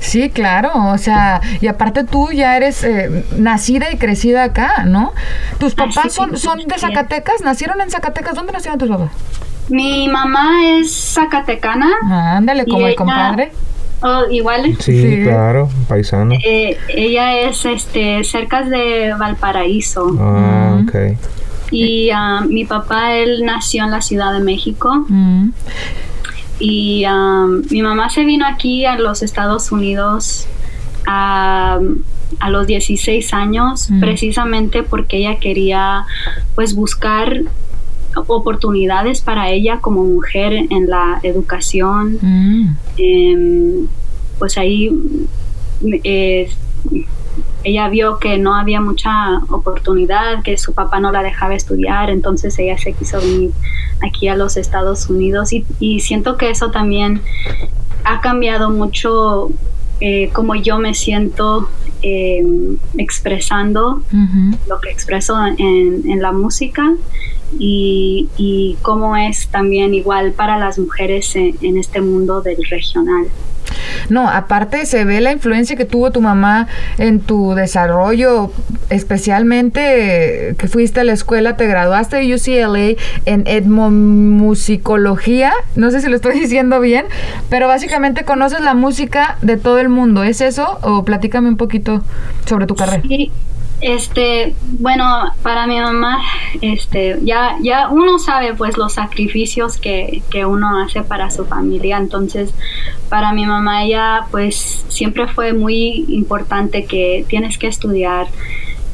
Sí, 0.00 0.30
claro, 0.30 0.70
o 0.92 0.98
sea, 0.98 1.40
y 1.60 1.66
aparte 1.66 2.04
tú 2.04 2.30
ya 2.32 2.56
eres 2.56 2.84
eh, 2.84 3.24
nacida 3.36 3.90
y 3.92 3.96
crecida 3.96 4.44
acá, 4.44 4.84
¿no? 4.84 5.12
¿Tus 5.58 5.74
papás 5.74 6.12
son, 6.12 6.36
son 6.36 6.66
de 6.66 6.78
Zacatecas? 6.78 7.40
¿Nacieron 7.42 7.80
en 7.80 7.90
Zacatecas? 7.90 8.34
¿Dónde 8.34 8.52
nacieron 8.52 8.78
tus 8.78 8.88
papás? 8.88 9.10
Mi 9.68 10.08
mamá 10.08 10.78
es 10.78 10.92
zacatecana. 11.14 11.90
Ah, 12.04 12.36
ándale, 12.36 12.66
como 12.66 12.86
el 12.86 12.94
compadre. 12.94 13.52
Oh, 14.02 14.24
igual. 14.30 14.76
Sí, 14.80 15.20
claro, 15.22 15.68
paisano. 15.88 16.34
Eh, 16.44 16.76
ella 16.88 17.40
es 17.40 17.64
este 17.64 18.22
cerca 18.24 18.62
de 18.62 19.14
Valparaíso. 19.18 20.14
Ah, 20.18 20.82
ok. 20.82 21.16
Y 21.70 22.10
ah, 22.10 22.42
mi 22.46 22.64
papá, 22.64 23.14
él 23.14 23.42
nació 23.44 23.84
en 23.84 23.90
la 23.90 24.00
Ciudad 24.00 24.32
de 24.32 24.40
México. 24.40 25.06
Y 26.58 27.04
ah, 27.06 27.46
mi 27.70 27.82
mamá 27.82 28.10
se 28.10 28.24
vino 28.24 28.46
aquí 28.46 28.84
a 28.84 28.96
los 28.98 29.22
Estados 29.22 29.72
Unidos 29.72 30.46
a, 31.06 31.78
a 32.40 32.50
los 32.50 32.66
16 32.66 33.32
años, 33.34 33.88
precisamente 34.00 34.82
porque 34.82 35.18
ella 35.18 35.38
quería 35.38 36.04
pues 36.54 36.74
buscar 36.74 37.40
oportunidades 38.16 39.20
para 39.20 39.50
ella 39.50 39.80
como 39.80 40.04
mujer 40.04 40.52
en 40.52 40.88
la 40.88 41.20
educación. 41.22 42.18
Mm. 42.20 42.76
Em, 42.96 43.86
pues 44.38 44.58
ahí 44.58 44.90
eh, 46.04 46.48
ella 47.64 47.88
vio 47.88 48.18
que 48.18 48.38
no 48.38 48.54
había 48.54 48.80
mucha 48.80 49.38
oportunidad, 49.48 50.42
que 50.42 50.58
su 50.58 50.74
papá 50.74 51.00
no 51.00 51.10
la 51.10 51.22
dejaba 51.22 51.54
estudiar, 51.54 52.10
entonces 52.10 52.58
ella 52.58 52.76
se 52.78 52.92
quiso 52.92 53.18
venir 53.18 53.52
aquí 54.02 54.28
a 54.28 54.36
los 54.36 54.56
Estados 54.56 55.08
Unidos 55.08 55.50
y, 55.52 56.00
siento 56.00 56.36
que 56.36 56.50
eso 56.50 56.70
también 56.70 57.22
ha 58.04 58.20
cambiado 58.20 58.70
mucho 58.70 59.50
eh, 60.00 60.28
como 60.32 60.54
yo 60.54 60.78
me 60.78 60.92
siento 60.92 61.68
em, 62.02 62.76
expresando 62.98 64.02
lo 64.68 64.80
que 64.80 64.90
expreso 64.90 65.34
en, 65.46 66.02
en 66.10 66.20
la 66.20 66.32
música 66.32 66.92
y, 67.58 68.28
y 68.36 68.76
cómo 68.82 69.16
es 69.16 69.48
también 69.48 69.94
igual 69.94 70.32
para 70.32 70.58
las 70.58 70.78
mujeres 70.78 71.34
en, 71.36 71.78
este 71.78 72.00
mundo 72.00 72.42
del 72.42 72.58
regional. 72.68 73.26
No, 74.08 74.28
aparte 74.28 74.86
se 74.86 75.04
ve 75.04 75.20
la 75.20 75.32
influencia 75.32 75.74
que 75.76 75.84
tuvo 75.84 76.12
tu 76.12 76.20
mamá 76.20 76.68
en 76.98 77.18
tu 77.20 77.54
desarrollo, 77.54 78.52
especialmente 78.90 80.54
que 80.58 80.68
fuiste 80.68 81.00
a 81.00 81.04
la 81.04 81.12
escuela, 81.12 81.56
te 81.56 81.66
graduaste 81.66 82.16
de 82.16 82.34
UCLA 82.34 83.02
en 83.24 83.44
etnomusicología, 83.46 85.52
no 85.74 85.90
sé 85.90 86.02
si 86.02 86.08
lo 86.08 86.16
estoy 86.16 86.38
diciendo 86.40 86.80
bien, 86.80 87.06
pero 87.48 87.66
básicamente 87.66 88.24
conoces 88.24 88.60
la 88.60 88.74
música 88.74 89.38
de 89.42 89.56
todo 89.56 89.78
el 89.78 89.88
mundo, 89.88 90.22
¿es 90.22 90.40
eso? 90.40 90.78
O 90.82 91.04
platícame 91.04 91.48
un 91.48 91.56
poquito 91.56 92.02
sobre 92.46 92.66
tu 92.66 92.76
carrera. 92.76 93.02
Sí. 93.08 93.32
Este, 93.86 94.54
bueno, 94.62 95.04
para 95.42 95.66
mi 95.66 95.78
mamá, 95.78 96.22
este, 96.62 97.18
ya, 97.22 97.58
ya 97.60 97.90
uno 97.90 98.18
sabe 98.18 98.54
pues 98.54 98.78
los 98.78 98.94
sacrificios 98.94 99.76
que, 99.76 100.22
que 100.30 100.46
uno 100.46 100.80
hace 100.80 101.02
para 101.02 101.30
su 101.30 101.44
familia, 101.44 101.98
entonces 101.98 102.54
para 103.10 103.34
mi 103.34 103.44
mamá 103.44 103.86
ya 103.86 104.26
pues 104.30 104.86
siempre 104.88 105.28
fue 105.28 105.52
muy 105.52 106.06
importante 106.08 106.86
que 106.86 107.26
tienes 107.28 107.58
que 107.58 107.66
estudiar, 107.66 108.28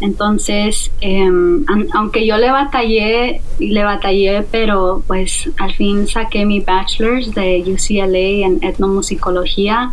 entonces, 0.00 0.90
em, 1.00 1.64
aunque 1.94 2.26
yo 2.26 2.36
le 2.38 2.50
batallé, 2.50 3.42
le 3.60 3.84
batallé, 3.84 4.42
pero 4.50 5.02
pues 5.06 5.50
al 5.58 5.74
fin 5.74 6.06
saqué 6.06 6.44
mi 6.44 6.60
bachelor's 6.60 7.34
de 7.34 7.62
UCLA 7.66 8.46
en 8.46 8.58
etnomusicología. 8.62 9.92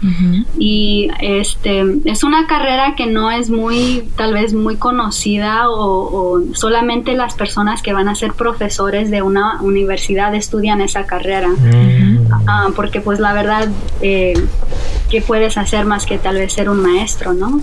Y 0.57 1.09
este 1.19 1.83
es 2.05 2.23
una 2.23 2.47
carrera 2.47 2.95
que 2.95 3.05
no 3.05 3.29
es 3.31 3.49
muy, 3.49 4.07
tal 4.15 4.33
vez 4.33 4.53
muy 4.53 4.77
conocida 4.77 5.69
o, 5.69 6.41
solamente 6.53 7.13
las 7.13 7.35
personas 7.35 7.81
que 7.81 7.93
van 7.93 8.07
a 8.07 8.15
ser 8.15 8.33
profesores 8.33 9.11
de 9.11 9.21
una 9.21 9.61
universidad 9.61 10.33
estudian 10.35 10.81
esa 10.81 11.05
carrera, 11.05 11.49
ah, 12.47 12.67
porque 12.75 13.01
pues 13.01 13.19
la 13.19 13.33
verdad 13.33 13.69
eh, 14.01 14.33
¿qué 15.09 15.21
puedes 15.21 15.57
hacer 15.57 15.85
más 15.85 16.05
que 16.05 16.17
tal 16.17 16.35
vez 16.35 16.53
ser 16.53 16.69
un 16.69 16.81
maestro, 16.81 17.33
no? 17.33 17.61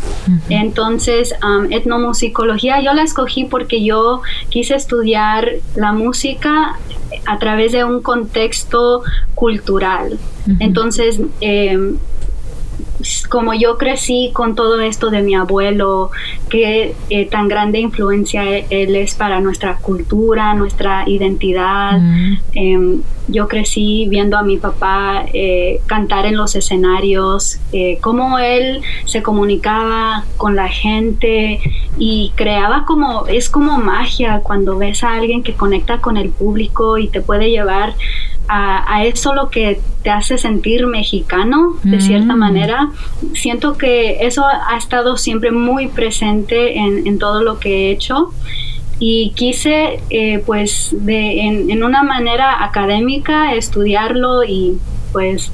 Entonces, 0.48 1.34
etnomusicología 1.70 2.80
yo 2.80 2.92
la 2.92 3.02
escogí 3.02 3.44
porque 3.44 3.84
yo 3.84 4.22
quise 4.48 4.74
estudiar 4.74 5.48
la 5.74 5.92
música 5.94 6.78
a 7.26 7.38
través 7.38 7.72
de 7.72 7.84
un 7.84 8.02
contexto 8.02 9.02
cultural. 9.34 10.18
Entonces, 10.60 11.20
eh, 11.40 11.94
como 13.28 13.54
yo 13.54 13.76
crecí 13.76 14.30
con 14.32 14.54
todo 14.54 14.80
esto 14.80 15.10
de 15.10 15.22
mi 15.22 15.34
abuelo, 15.34 16.10
que 16.48 16.94
eh, 17.10 17.26
tan 17.26 17.48
grande 17.48 17.78
influencia 17.78 18.44
e-, 18.44 18.66
él, 18.70 18.96
es 18.96 19.14
para 19.14 19.40
nuestra 19.40 19.76
cultura, 19.76 20.54
nuestra 20.54 21.04
identidad. 21.08 21.98
Em, 22.54 23.02
yo 23.28 23.48
crecí 23.48 24.06
viendo 24.08 24.36
a 24.36 24.42
mi 24.42 24.58
papá 24.58 25.24
eh, 25.32 25.80
cantar 25.86 26.26
en 26.26 26.36
los 26.36 26.54
escenarios, 26.54 27.58
eh, 27.72 27.98
cómo 28.00 28.38
él 28.38 28.82
se 29.06 29.22
comunicaba 29.22 30.24
con 30.36 30.56
la 30.56 30.68
gente 30.68 31.60
y 31.98 32.32
creaba 32.34 32.84
como, 32.84 33.26
es 33.26 33.48
como 33.48 33.78
magia 33.78 34.40
cuando 34.42 34.76
ves 34.76 35.04
a 35.04 35.14
alguien 35.14 35.42
que 35.42 35.54
conecta 35.54 36.00
con 36.00 36.16
el 36.16 36.30
público 36.30 36.98
y 36.98 37.08
te 37.08 37.20
puede 37.20 37.50
llevar 37.50 37.94
a, 38.48 39.04
eso 39.04 39.34
lo 39.34 39.48
que 39.48 39.80
te 40.02 40.10
hace 40.10 40.38
sentir 40.38 40.86
mexicano, 40.86 41.76
de 41.82 42.00
cierta 42.00 42.34
mm. 42.34 42.38
manera. 42.38 42.90
Siento 43.32 43.78
que 43.78 44.26
eso 44.26 44.44
ha 44.46 44.76
estado 44.76 45.16
siempre 45.16 45.50
muy 45.50 45.88
presente 45.88 46.76
en, 46.76 47.18
todo 47.18 47.42
lo 47.42 47.58
que 47.58 47.88
he 47.88 47.90
hecho 47.92 48.32
y 48.98 49.32
quise 49.34 50.00
eh, 50.10 50.42
pues 50.44 50.90
de, 50.92 51.40
en, 51.40 51.82
una 51.82 52.02
manera 52.02 52.64
académica 52.64 53.54
estudiarlo 53.54 54.44
y 54.44 54.78
pues 55.12 55.50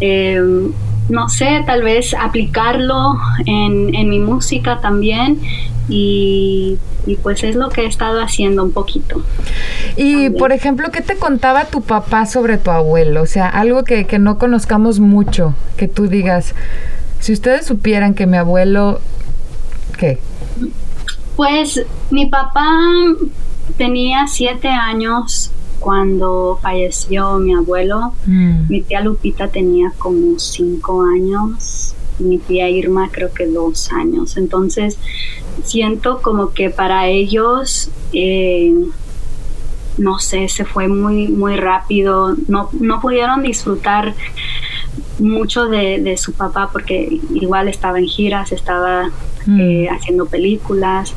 em, 0.00 0.72
no 1.08 1.28
sé, 1.28 1.62
tal 1.66 1.82
vez 1.82 2.14
aplicarlo 2.14 3.16
en, 3.46 3.94
en 3.94 4.08
mi 4.08 4.18
música 4.18 4.80
también 4.80 5.40
y, 5.88 6.78
pues 7.22 7.42
es 7.42 7.56
lo 7.56 7.68
que 7.68 7.82
he 7.82 7.86
estado 7.86 8.20
haciendo 8.20 8.62
un 8.62 8.72
poquito. 8.72 9.22
Y 9.96 10.30
por 10.30 10.52
ejemplo, 10.52 10.90
¿qué 10.90 11.02
te 11.02 11.16
contaba 11.16 11.64
tu 11.66 11.82
papá 11.82 12.26
sobre 12.26 12.58
tu 12.58 12.70
abuelo? 12.70 13.22
O 13.22 13.26
sea, 13.26 13.48
algo 13.48 13.84
que, 13.84 14.06
que 14.06 14.18
no 14.18 14.38
conozcamos 14.38 15.00
mucho, 15.00 15.54
que 15.76 15.88
tú 15.88 16.06
digas, 16.06 16.54
si 17.20 17.32
ustedes 17.32 17.66
supieran 17.66 18.14
que 18.14 18.26
mi 18.26 18.36
abuelo, 18.36 19.00
¿qué? 19.98 20.18
Pues 21.36 21.84
mi 22.10 22.26
papá 22.26 22.66
tenía 23.76 24.26
siete 24.26 24.68
años 24.68 25.50
cuando 25.78 26.58
falleció 26.62 27.38
mi 27.38 27.54
abuelo. 27.54 28.12
Mm. 28.26 28.68
Mi 28.68 28.82
tía 28.82 29.00
Lupita 29.00 29.48
tenía 29.48 29.92
como 29.98 30.38
cinco 30.38 31.02
años 31.02 31.94
mi 32.22 32.38
tía 32.38 32.68
Irma 32.68 33.08
creo 33.10 33.32
que 33.32 33.46
dos 33.46 33.92
años. 33.92 34.36
Entonces 34.36 34.98
siento 35.64 36.22
como 36.22 36.52
que 36.52 36.70
para 36.70 37.08
ellos, 37.08 37.90
eh, 38.12 38.74
no 39.98 40.18
sé, 40.18 40.48
se 40.48 40.64
fue 40.64 40.88
muy, 40.88 41.28
muy 41.28 41.56
rápido, 41.56 42.34
no, 42.48 42.70
no 42.72 43.00
pudieron 43.00 43.42
disfrutar 43.42 44.14
mucho 45.22 45.66
de, 45.66 46.16
su 46.16 46.32
papá 46.32 46.70
porque 46.72 47.20
igual 47.34 47.68
estaba 47.68 47.98
en 47.98 48.06
giras, 48.06 48.52
estaba 48.52 49.10
mm. 49.46 49.60
eh, 49.60 49.88
haciendo 49.90 50.26
películas. 50.26 51.14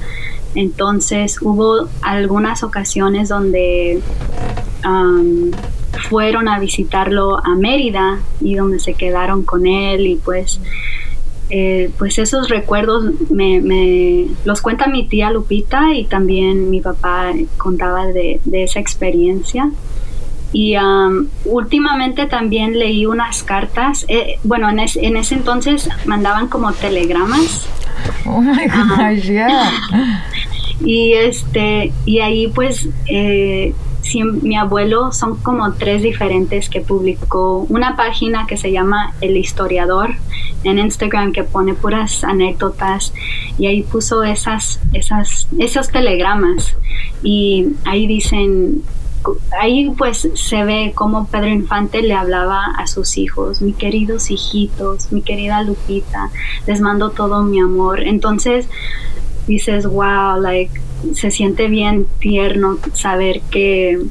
Entonces 0.54 1.42
hubo 1.42 1.90
algunas 2.02 2.64
ocasiones 2.64 3.28
donde 3.28 4.02
fueron 6.10 6.48
a 6.48 6.60
visitarlo 6.60 7.38
a 7.44 7.56
Mérida 7.56 8.20
y 8.40 8.56
donde 8.56 8.80
se 8.80 8.94
quedaron 8.94 9.44
con 9.44 9.66
él 9.66 10.06
y 10.06 10.16
pues 10.16 10.60
eh, 11.50 11.92
pues 12.00 12.18
esos 12.18 12.50
recuerdos 12.50 13.04
me, 13.30 14.28
los 14.46 14.62
cuenta 14.62 14.88
mi 14.88 15.08
tía 15.08 15.30
Lupita 15.30 15.94
y 15.94 16.06
también 16.06 16.72
mi 16.72 16.82
papá 16.82 17.34
contaba 17.58 18.08
de, 18.08 18.40
esa 18.52 18.80
experiencia 18.80 19.72
y 20.56 20.78
um, 20.78 21.28
últimamente 21.44 22.28
también 22.28 22.80
leí 22.80 23.06
unas 23.06 23.44
cartas. 23.44 24.06
Eh, 24.08 24.40
bueno, 24.46 24.70
en, 24.70 24.80
en, 24.80 25.18
ese 25.18 25.36
entonces 25.36 25.90
mandaban 26.06 26.48
como 26.48 26.72
telegramas. 26.72 27.68
Oh 28.26 28.40
my 28.40 28.66
gosh, 28.68 29.24
yeah. 29.24 29.70
Y 30.80 31.14
este, 31.14 31.92
y 32.06 32.20
ahí 32.20 32.48
pues 32.48 32.88
eh, 33.08 33.74
mi 34.42 34.56
abuelo 34.56 35.12
son 35.12 35.38
como 35.38 35.74
tres 35.74 36.04
diferentes 36.04 36.70
que 36.70 36.80
publicó 36.82 37.66
una 37.70 37.96
página 37.96 38.46
que 38.46 38.56
se 38.56 38.72
llama 38.72 39.14
El 39.20 39.36
Historiador 39.36 40.12
en 40.64 40.80
Instagram 40.80 41.32
que 41.32 41.44
pone 41.44 41.74
puras 41.74 42.24
anécdotas 42.24 43.14
y 43.58 43.68
ahí 43.68 43.84
puso 43.84 44.24
esas, 44.24 44.80
esas, 44.94 45.48
esos 45.60 45.90
telegramas 45.90 46.78
y 47.24 47.68
ahí 47.86 48.06
dicen 48.06 48.84
ahí 49.60 49.92
pues 49.98 50.30
se 50.34 50.64
ve 50.64 50.92
cómo 50.96 51.28
Pedro 51.28 51.50
Infante 51.50 52.02
le 52.02 52.14
hablaba 52.14 52.66
a 52.78 52.88
sus 52.88 53.18
hijos, 53.18 53.62
mi 53.62 53.74
queridos 53.74 54.32
hijitos, 54.32 55.12
mi 55.12 55.22
querida 55.22 55.64
Lupita, 55.64 56.30
les 56.68 56.82
mando 56.82 57.12
todo 57.12 57.44
mi 57.44 57.60
amor. 57.60 58.02
Entonces 58.02 58.68
dices, 59.48 59.86
wow, 59.86 60.40
like 60.42 60.82
se 61.14 61.32
siente 61.32 61.68
bien 61.68 62.08
tierno 62.20 62.80
saber 62.94 63.42
que 63.52 64.02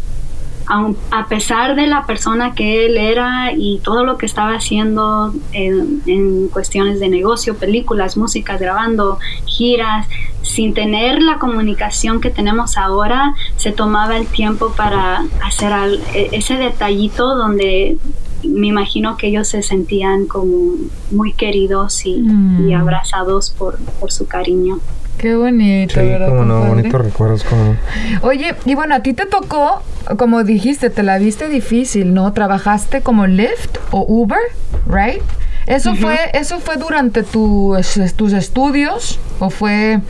a 0.66 1.26
pesar 1.28 1.76
de 1.76 1.86
la 1.86 2.06
persona 2.06 2.54
que 2.54 2.86
él 2.86 2.96
era 2.96 3.52
y 3.54 3.80
todo 3.80 4.04
lo 4.04 4.16
que 4.16 4.26
estaba 4.26 4.54
haciendo 4.54 5.34
en, 5.52 6.48
cuestiones 6.48 7.00
de 7.00 7.08
negocio, 7.08 7.56
películas, 7.56 8.16
música, 8.16 8.56
grabando, 8.56 9.18
giras, 9.44 10.06
sin 10.42 10.74
tener 10.74 11.20
la 11.22 11.38
comunicación 11.38 12.20
que 12.20 12.30
tenemos 12.30 12.76
ahora, 12.76 13.34
se 13.56 13.72
tomaba 13.72 14.16
el 14.16 14.26
tiempo 14.26 14.72
para 14.76 15.24
hacer 15.42 15.72
e, 16.14 16.30
ese 16.32 16.54
detallito 16.54 17.34
donde 17.34 17.98
me 18.42 18.68
imagino 18.68 19.16
que 19.16 19.28
ellos 19.28 19.48
se 19.48 19.62
sentían 19.62 20.26
como 20.26 20.74
muy 21.10 21.32
queridos 21.32 22.04
y, 22.06 22.16
mm. 22.18 22.74
abrazados 22.74 23.50
por, 23.50 23.78
por 24.00 24.12
su 24.12 24.26
cariño. 24.26 24.80
Qué 25.18 25.34
bonito, 25.34 26.00
sí, 26.00 26.06
Como 26.26 26.44
no, 26.44 26.64
bonitos 26.64 27.00
recuerdos, 27.00 27.44
como. 27.44 27.76
Oye, 28.22 28.54
y 28.64 28.74
bueno, 28.74 28.94
a 28.94 29.00
ti 29.00 29.14
te 29.14 29.26
tocó, 29.26 29.82
como 30.18 30.44
dijiste, 30.44 30.90
te 30.90 31.02
la 31.02 31.18
viste 31.18 31.48
difícil, 31.48 32.12
¿no? 32.12 32.32
Trabajaste 32.32 33.00
como 33.00 33.26
Lyft 33.26 33.78
o 33.90 34.04
Uber, 34.06 34.38
¿right? 34.86 35.22
¿Eso, 35.66 35.94
fue, 35.94 36.18
¿Eso 36.34 36.60
fue 36.60 36.76
durante 36.76 37.22
tus 37.22 37.96
estudios 37.96 39.18
o 39.38 39.50
fue... 39.50 40.00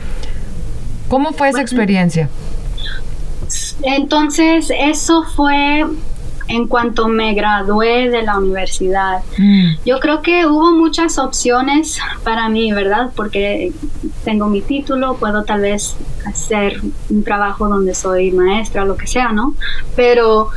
¿Cómo 1.07 1.31
fue 1.33 1.49
esa 1.49 1.61
experiencia? 1.61 2.29
Entonces, 3.83 4.71
eso 4.77 5.23
fue 5.35 5.85
en 6.47 6.67
cuanto 6.67 7.07
me 7.07 7.33
gradué 7.33 8.09
de 8.09 8.21
la 8.21 8.37
universidad. 8.37 9.23
Mm. 9.37 9.75
Yo 9.85 9.99
creo 9.99 10.21
que 10.21 10.45
hubo 10.45 10.71
muchas 10.71 11.17
opciones 11.17 11.99
para 12.23 12.49
mí, 12.49 12.71
¿verdad? 12.71 13.11
Porque 13.15 13.71
tengo 14.23 14.47
mi 14.47 14.61
título, 14.61 15.15
puedo 15.15 15.43
tal 15.43 15.61
vez 15.61 15.95
hacer 16.25 16.81
un 17.09 17.23
trabajo 17.23 17.67
donde 17.67 17.95
soy 17.95 18.31
maestra, 18.31 18.85
lo 18.85 18.95
que 18.95 19.07
sea, 19.07 19.31
¿no? 19.31 19.55
Pero 19.95 20.49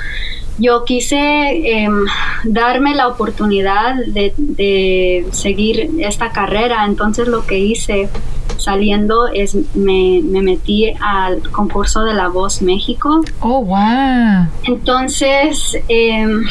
yo 0.58 0.84
quise 0.84 1.16
em, 1.16 2.04
darme 2.44 2.94
la 2.94 3.08
oportunidad 3.08 3.94
de, 4.06 4.34
de, 4.36 5.26
seguir 5.32 5.90
esta 6.00 6.30
carrera, 6.30 6.84
entonces 6.84 7.28
lo 7.28 7.46
que 7.46 7.58
hice 7.58 8.08
saliendo 8.56 9.28
es 9.28 9.54
me, 9.74 10.20
me, 10.22 10.42
metí 10.42 10.92
al 11.00 11.48
concurso 11.50 12.02
de 12.02 12.14
La 12.14 12.28
Voz 12.28 12.60
México. 12.60 13.20
Oh, 13.40 13.64
wow. 13.64 14.48
Entonces, 14.64 15.78
em, 15.88 16.44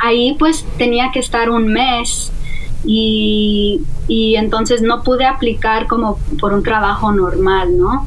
ahí 0.00 0.34
pues 0.38 0.64
tenía 0.76 1.10
que 1.12 1.20
estar 1.20 1.48
un 1.48 1.68
mes 1.68 2.32
y, 2.84 3.82
y 4.08 4.34
entonces 4.34 4.82
no 4.82 5.02
pude 5.04 5.24
aplicar 5.24 5.86
como 5.86 6.18
por 6.40 6.52
un 6.52 6.64
trabajo 6.64 7.12
normal, 7.12 7.78
¿no? 7.78 8.06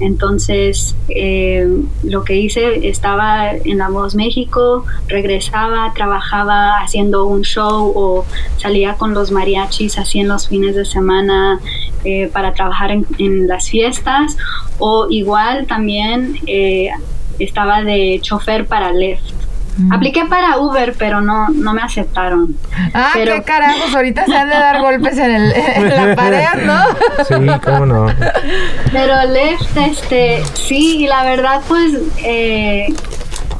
Entonces, 0.00 0.94
eh, 1.08 1.66
lo 2.04 2.22
que 2.24 2.36
hice, 2.36 2.88
estaba 2.88 3.50
en 3.52 3.78
La 3.78 3.88
Voz 3.88 4.14
México, 4.14 4.84
regresaba, 5.08 5.92
trabajaba 5.94 6.78
haciendo 6.78 7.26
un 7.26 7.42
show 7.42 7.92
o 7.94 8.24
salía 8.58 8.94
con 8.94 9.14
los 9.14 9.32
mariachis 9.32 9.98
así 9.98 10.20
en 10.20 10.28
los 10.28 10.48
fines 10.48 10.76
de 10.76 10.84
semana 10.84 11.60
eh, 12.04 12.28
para 12.32 12.52
trabajar 12.54 12.92
en, 12.92 13.48
las 13.48 13.70
fiestas 13.70 14.36
o 14.78 15.06
igual 15.10 15.66
también 15.66 16.38
eh, 16.46 16.90
estaba 17.38 17.82
de 17.82 18.18
chofer 18.22 18.66
para 18.66 18.92
Lyft. 18.92 19.37
Mm. 19.78 19.92
Apliqué 19.92 20.24
para 20.24 20.58
Uber, 20.58 20.94
pero 20.98 21.20
no, 21.20 21.48
no 21.50 21.72
me 21.72 21.82
aceptaron. 21.82 22.56
Ah, 22.92 23.10
pero... 23.14 23.36
qué 23.36 23.42
carajos, 23.42 23.94
ahorita 23.94 24.26
se 24.26 24.36
han 24.36 24.48
de 24.48 24.54
dar 24.54 24.80
golpes 24.80 25.16
en, 25.18 25.30
el, 25.30 25.48
la 25.88 26.14
pared, 26.16 26.66
¿no? 26.66 26.82
Sí, 27.24 27.60
cómo 27.64 27.86
no. 27.86 28.06
Pero 28.92 29.14
Lyft, 29.32 29.76
este, 29.76 30.42
sí, 30.54 31.04
y 31.04 31.06
la 31.06 31.22
verdad, 31.22 31.62
pues, 31.68 31.92
eh, 32.24 32.88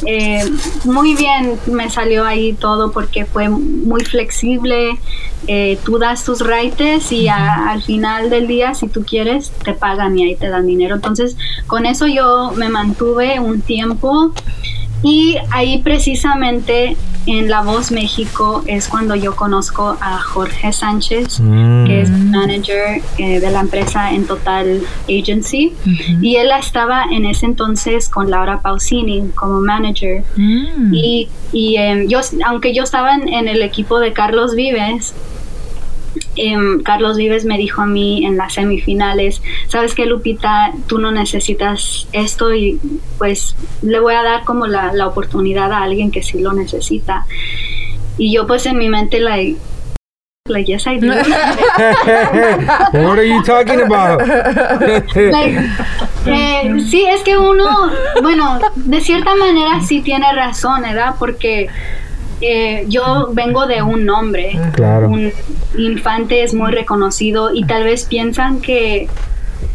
eh, 0.07 0.45
muy 0.85 1.15
bien 1.15 1.59
me 1.67 1.91
salió 1.91 2.25
ahí 2.25 2.53
todo 2.53 2.93
porque 2.93 3.25
fue 3.25 3.49
muy 3.49 4.05
flexible. 4.05 4.99
Eh, 5.47 5.79
tú 5.85 5.99
das 5.99 6.25
tus 6.25 6.41
rates 6.41 7.11
y 7.13 7.29
al 7.29 7.83
final 7.83 8.29
del 8.29 8.47
día, 8.47 8.75
si 8.75 8.89
tú 8.89 9.05
quieres, 9.05 9.51
te 9.65 9.73
pagan 9.73 10.19
y 10.19 10.25
ahí 10.25 10.37
te 10.37 10.49
dan 10.49 10.67
dinero. 10.67 10.97
Entonces, 10.97 11.37
con 11.67 11.87
eso 11.87 12.07
yo 12.07 12.53
me 12.57 12.69
mantuve 12.69 13.41
un 13.41 13.61
tiempo 13.61 14.33
y 15.03 15.37
ahí 15.51 15.79
precisamente 15.83 16.97
en 17.27 17.49
La 17.49 17.61
Voz 17.61 17.91
México 17.93 18.63
es 18.67 18.89
cuando 18.89 19.15
yo 19.15 19.37
conozco 19.37 19.97
a 20.01 20.19
Jorge 20.19 20.73
Sánchez, 20.73 21.41
que 21.87 22.01
es 22.01 22.11
mm. 22.11 22.31
manager 22.31 23.03
eh, 23.19 23.39
de 23.39 23.51
la 23.51 23.61
empresa 23.61 24.13
en 24.13 24.27
Total 24.27 24.81
Agency. 25.05 25.75
Y 26.23 26.37
él 26.37 26.51
estaba 26.59 27.05
en 27.11 27.27
ese 27.27 27.47
entonces 27.47 28.09
con 28.09 28.31
Laura 28.31 28.61
Pausini 28.61 29.29
como 29.35 29.61
manager. 29.61 30.25
Mm. 30.37 30.95
Y, 30.95 31.29
y 31.53 31.77
em, 31.77 32.09
yo, 32.09 32.21
aunque 32.47 32.75
yo 32.75 32.83
estaba 32.83 33.15
en 33.15 33.49
el 33.49 33.63
equipo 33.63 34.01
de 34.01 34.13
Carlos 34.13 34.55
Vives, 34.55 35.15
Em, 36.39 36.83
Carlos 36.83 37.17
Vives 37.17 37.45
me 37.45 37.59
dijo 37.59 37.83
a 37.83 37.87
mí 37.87 38.25
en 38.25 38.37
las 38.37 38.55
semifinales, 38.55 39.43
sabes 39.69 39.95
que 39.95 40.07
Lupita, 40.07 40.73
tú 40.87 40.99
no 40.99 41.11
necesitas 41.11 42.09
esto 42.13 42.55
y 42.55 42.81
pues 43.19 43.57
le 43.83 44.01
voy 44.01 44.15
a 44.15 44.23
dar 44.23 44.45
como 44.45 44.67
la, 44.67 44.93
la 44.93 45.07
oportunidad 45.07 45.73
a 45.73 45.83
alguien 45.83 46.11
que 46.11 46.23
sí 46.23 46.41
lo 46.41 46.53
necesita. 46.53 47.27
Y 48.17 48.33
yo 48.33 48.47
pues 48.47 48.67
en 48.67 48.79
mi 48.79 48.89
mente 48.89 49.21
la... 49.21 49.39
Like, 50.49 50.73
yes, 50.73 50.87
I 50.87 50.99
do. 50.99 51.09
What 53.05 53.19
are 53.19 53.29
you 53.29 53.43
talking 53.43 53.83
about? 53.83 54.23
Eh, 56.31 56.81
sí, 56.91 57.07
es 57.07 57.23
que 57.23 57.39
uno, 57.39 57.91
bueno, 58.21 58.59
de 58.75 59.01
cierta 59.01 59.35
manera 59.35 59.81
sí 59.81 60.03
tiene 60.03 60.31
razón, 60.35 60.83
¿verdad? 60.83 61.15
Porque 61.19 61.69
eh, 62.41 62.85
yo 62.89 63.31
vengo 63.33 63.67
de 63.67 63.83
un 63.83 64.05
nombre. 64.05 64.59
Un 65.07 65.33
infante 65.77 66.43
es 66.43 66.55
muy 66.55 66.73
reconocido 66.73 67.55
y 67.55 67.65
tal 67.65 67.85
vez 67.85 68.05
piensan 68.05 68.61
que 68.61 69.09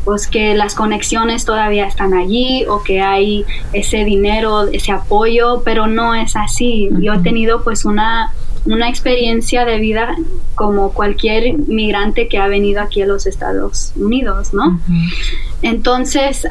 pues 0.06 0.28
que 0.28 0.54
las 0.54 0.76
conexiones 0.76 1.46
todavía 1.46 1.88
están 1.88 2.14
allí 2.14 2.66
o 2.68 2.84
que 2.84 3.02
hay 3.02 3.46
ese 3.72 4.04
dinero, 4.04 4.68
ese 4.68 4.92
apoyo, 4.92 5.62
pero 5.64 5.88
no 5.88 6.14
es 6.14 6.36
así. 6.36 6.90
Yo 7.00 7.14
he 7.14 7.20
tenido 7.20 7.64
pues 7.64 7.86
una, 7.86 8.34
una 8.66 8.90
experiencia 8.90 9.66
de 9.66 9.80
vida 9.80 10.16
como 10.56 10.92
cualquier 10.92 11.58
migrante 11.68 12.28
que 12.28 12.38
ha 12.38 12.48
venido 12.48 12.82
aquí 12.82 13.02
a 13.02 13.06
los 13.06 13.26
Estados 13.26 13.94
Unidos, 13.96 14.54
¿no? 14.54 14.80
Entonces, 15.62 16.46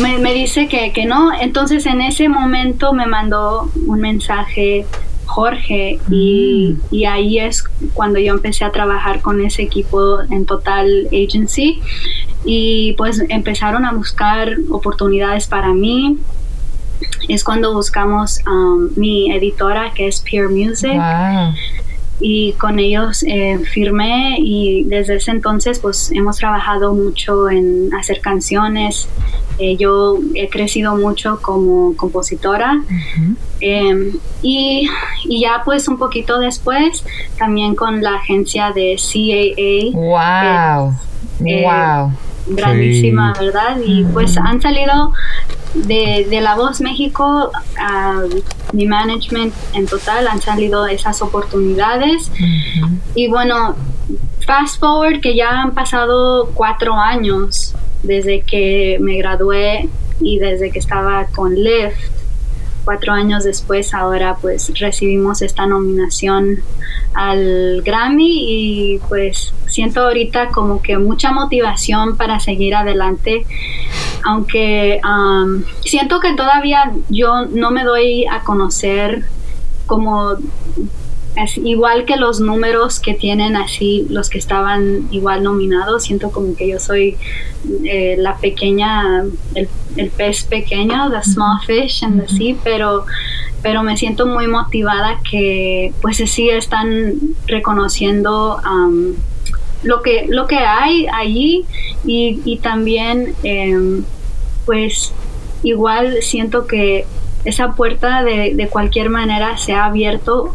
me, 0.00 0.34
dice 0.34 0.68
que, 0.68 0.92
que, 0.92 1.06
no. 1.06 1.32
Entonces 1.32 1.86
en 1.86 2.00
ese 2.00 2.28
momento 2.28 2.92
me 2.92 3.06
mandó 3.06 3.70
un 3.86 4.00
mensaje 4.00 4.86
Jorge 5.26 5.98
y, 6.08 6.76
mm. 6.76 6.94
y, 6.94 7.04
ahí 7.04 7.38
es 7.38 7.64
cuando 7.94 8.18
yo 8.18 8.34
empecé 8.34 8.64
a 8.64 8.70
trabajar 8.70 9.20
con 9.20 9.44
ese 9.44 9.62
equipo 9.62 10.20
en 10.30 10.46
Total 10.46 11.08
Agency 11.08 11.80
y 12.44 12.94
pues 12.94 13.22
empezaron 13.28 13.84
a 13.84 13.92
buscar 13.92 14.56
oportunidades 14.70 15.46
para 15.46 15.74
mí. 15.74 16.18
Es 17.28 17.44
cuando 17.44 17.74
buscamos 17.74 18.40
um, 18.46 18.88
mi 18.96 19.30
editora 19.32 19.92
que 19.92 20.06
es 20.08 20.20
Peer 20.20 20.48
Music. 20.48 20.98
y 22.18 22.52
con 22.54 22.78
ellos 22.78 23.22
eh, 23.24 23.58
firmé 23.70 24.36
y 24.38 24.84
desde 24.84 25.16
ese 25.16 25.32
entonces 25.32 25.80
pues 25.80 26.10
hemos 26.12 26.38
trabajado 26.38 26.94
mucho 26.94 27.50
en 27.50 27.90
hacer 27.94 28.22
canciones 28.22 29.06
eh, 29.58 29.76
yo 29.76 30.18
he 30.34 30.48
crecido 30.48 30.96
mucho 30.96 31.38
como 31.40 31.96
compositora 31.96 32.82
em, 33.60 34.12
y, 34.42 34.88
y, 35.24 35.40
ya 35.40 35.62
pues 35.64 35.88
un 35.88 35.96
poquito 35.98 36.38
después 36.38 37.04
también 37.38 37.74
con 37.74 38.02
la 38.02 38.16
agencia 38.16 38.72
de 38.72 38.96
CAA. 38.96 39.98
¡Wow! 39.98 40.94
¡Wow! 41.40 42.12
Grandísima, 42.48 43.32
¿verdad? 43.40 43.78
Y 43.84 44.04
pues 44.04 44.36
han 44.36 44.60
salido 44.60 45.12
de, 45.74 46.26
de, 46.28 46.40
La 46.40 46.54
Voz 46.54 46.80
México 46.80 47.50
a 47.78 48.22
mi 48.72 48.86
management 48.86 49.54
en 49.72 49.86
total 49.86 50.28
han 50.28 50.40
salido 50.40 50.86
esas 50.86 51.22
oportunidades. 51.22 52.30
Y 53.14 53.28
bueno, 53.28 53.74
fast 54.46 54.78
forward 54.78 55.20
que 55.20 55.34
ya 55.34 55.62
han 55.62 55.72
pasado 55.72 56.50
cuatro 56.54 56.94
años 56.94 57.74
desde 58.06 58.40
que 58.40 58.98
me 59.00 59.16
gradué 59.18 59.88
y 60.20 60.38
desde 60.38 60.70
que 60.70 60.78
estaba 60.78 61.26
con 61.26 61.54
Lyft 61.54 62.16
cuatro 62.84 63.12
años 63.12 63.42
después 63.42 63.92
ahora 63.92 64.36
pues 64.40 64.72
recibimos 64.78 65.42
esta 65.42 65.66
nominación 65.66 66.60
al 67.14 67.82
Grammy 67.84 68.44
y 68.48 68.98
pues 69.08 69.52
siento 69.66 70.02
ahorita 70.02 70.48
como 70.48 70.80
que 70.80 70.96
mucha 70.96 71.32
motivación 71.32 72.16
para 72.16 72.38
seguir 72.38 72.76
adelante 72.76 73.44
aunque 74.24 75.00
um, 75.04 75.64
siento 75.84 76.20
que 76.20 76.34
todavía 76.34 76.92
yo 77.08 77.46
no 77.46 77.72
me 77.72 77.82
doy 77.82 78.24
a 78.26 78.44
conocer 78.44 79.24
como 79.86 80.36
igual 81.62 82.04
que 82.04 82.16
los 82.16 82.40
números 82.40 82.98
que 82.98 83.14
tienen 83.14 83.56
así 83.56 84.06
los 84.08 84.30
que 84.30 84.38
estaban 84.38 85.08
igual 85.10 85.42
nominados, 85.42 86.04
siento 86.04 86.30
como 86.30 86.56
que 86.56 86.68
yo 86.68 86.80
soy 86.80 87.16
eh, 87.84 88.16
la 88.18 88.36
pequeña, 88.36 89.24
el, 89.54 89.68
pez 90.16 90.44
pequeño, 90.44 91.10
the 91.10 91.22
small 91.22 91.60
fish 91.66 92.02
and 92.04 92.20
the 92.20 92.28
sea, 92.28 92.56
pero, 92.64 93.04
pero 93.62 93.82
me 93.82 93.96
siento 93.96 94.26
muy 94.26 94.46
motivada 94.46 95.20
que 95.30 95.92
pues 96.00 96.16
sí 96.16 96.48
están 96.48 97.14
reconociendo 97.46 98.58
um, 98.64 99.14
lo, 99.82 100.02
que, 100.02 100.26
lo 100.28 100.46
que 100.46 100.58
hay 100.58 101.06
allí 101.12 101.64
y, 102.06 102.40
y 102.44 102.58
también 102.58 103.34
em, 103.42 104.04
pues 104.64 105.12
igual 105.62 106.18
siento 106.22 106.66
que 106.66 107.04
esa 107.44 107.74
puerta 107.74 108.24
de, 108.24 108.54
de 108.54 108.68
cualquier 108.68 109.10
manera 109.10 109.56
se 109.56 109.72
ha 109.72 109.84
abierto 109.84 110.54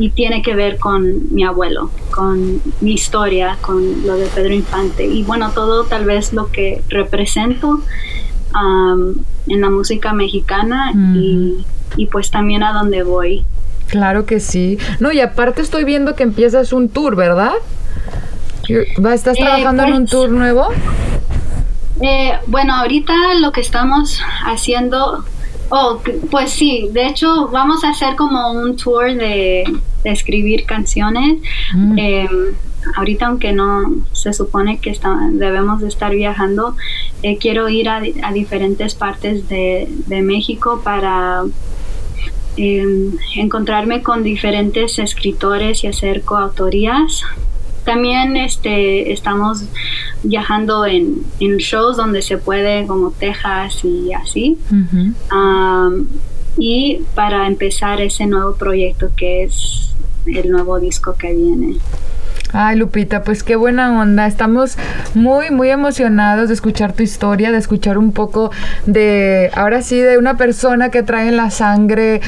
y 0.00 0.08
tiene 0.08 0.40
que 0.40 0.54
ver 0.54 0.78
con 0.78 1.32
mi 1.32 1.44
abuelo, 1.44 1.90
con 2.10 2.62
mi 2.80 2.94
historia, 2.94 3.58
con 3.60 4.06
lo 4.06 4.16
de 4.16 4.26
Pedro 4.28 4.54
Infante 4.54 5.04
y 5.04 5.22
bueno, 5.24 5.50
todo 5.50 5.84
tal 5.84 6.06
vez 6.06 6.32
lo 6.32 6.50
que 6.50 6.82
represento 6.88 7.82
en 9.46 9.60
la 9.60 9.68
música 9.68 10.14
mexicana 10.14 10.92
y, 11.14 12.06
pues 12.06 12.30
también 12.30 12.62
a 12.62 12.72
dónde 12.72 13.02
voy. 13.02 13.44
Claro 13.88 14.24
que 14.24 14.40
sí. 14.40 14.78
No, 15.00 15.12
y 15.12 15.20
aparte 15.20 15.60
estoy 15.60 15.84
viendo 15.84 16.16
que 16.16 16.22
empiezas 16.22 16.72
un 16.72 16.88
tour, 16.88 17.14
¿verdad? 17.14 17.52
¿Estás 18.66 19.36
eh, 19.36 19.42
trabajando 19.42 19.82
en 19.82 19.92
un 19.92 19.98
pues, 20.00 20.10
tour 20.10 20.30
nuevo? 20.30 20.68
Eh, 22.00 22.32
bueno, 22.46 22.74
ahorita 22.74 23.34
lo 23.40 23.52
que 23.52 23.60
estamos 23.60 24.22
haciendo 24.46 25.24
Oh, 25.70 26.00
pues 26.30 26.50
sí, 26.50 26.88
de 26.92 27.06
hecho 27.06 27.48
vamos 27.48 27.84
a 27.84 27.90
hacer 27.90 28.16
como 28.16 28.52
un 28.52 28.76
tour 28.76 29.14
de, 29.14 29.64
escribir 30.02 30.64
canciones. 30.64 31.38
Mm. 31.74 31.98
Em, 31.98 32.30
ahorita 32.96 33.26
aunque 33.26 33.52
no 33.52 33.92
se 34.12 34.32
supone 34.32 34.78
que 34.78 34.98
debemos 35.32 35.80
de 35.80 35.88
estar 35.88 36.10
viajando, 36.12 36.74
eh, 37.22 37.38
quiero 37.38 37.68
ir 37.68 37.88
a, 37.88 38.00
diferentes 38.32 38.94
partes 38.94 39.48
de, 39.48 39.88
México 40.08 40.80
para 40.82 41.44
em, 42.56 43.12
encontrarme 43.36 44.02
con 44.02 44.24
diferentes 44.24 44.98
escritores 44.98 45.84
y 45.84 45.86
hacer 45.86 46.22
coautorías 46.22 47.22
también 47.84 48.36
este, 48.36 49.12
estamos 49.12 49.64
viajando 50.22 50.86
en, 50.86 51.24
shows 51.38 51.96
donde 51.96 52.22
se 52.22 52.38
puede, 52.38 52.86
como 52.86 53.10
Texas 53.10 53.84
y 53.84 54.12
así. 54.12 54.58
y 56.58 57.02
para 57.14 57.46
empezar 57.46 58.00
ese 58.00 58.26
nuevo 58.26 58.54
proyecto 58.54 59.10
que 59.16 59.44
es 59.44 59.94
el 60.26 60.50
nuevo 60.50 60.78
disco 60.78 61.14
que 61.16 61.34
viene. 61.34 61.76
Ay, 62.52 62.76
Lupita, 62.76 63.22
pues 63.22 63.42
qué 63.42 63.56
buena 63.56 64.00
onda. 64.00 64.26
Estamos 64.26 64.76
muy, 65.14 65.50
muy 65.50 65.70
emocionados 65.70 66.48
de 66.48 66.54
escuchar 66.54 66.92
tu 66.92 67.02
historia, 67.02 67.52
de 67.52 67.58
escuchar 67.58 67.96
un 67.96 68.12
poco 68.12 68.50
de, 68.86 69.50
ahora 69.54 69.82
sí, 69.82 69.98
de 69.98 70.18
una 70.18 70.36
persona 70.36 70.90
que 70.90 71.02
trae 71.02 71.28
en 71.28 71.36
la 71.36 71.50
sangre 71.50 72.20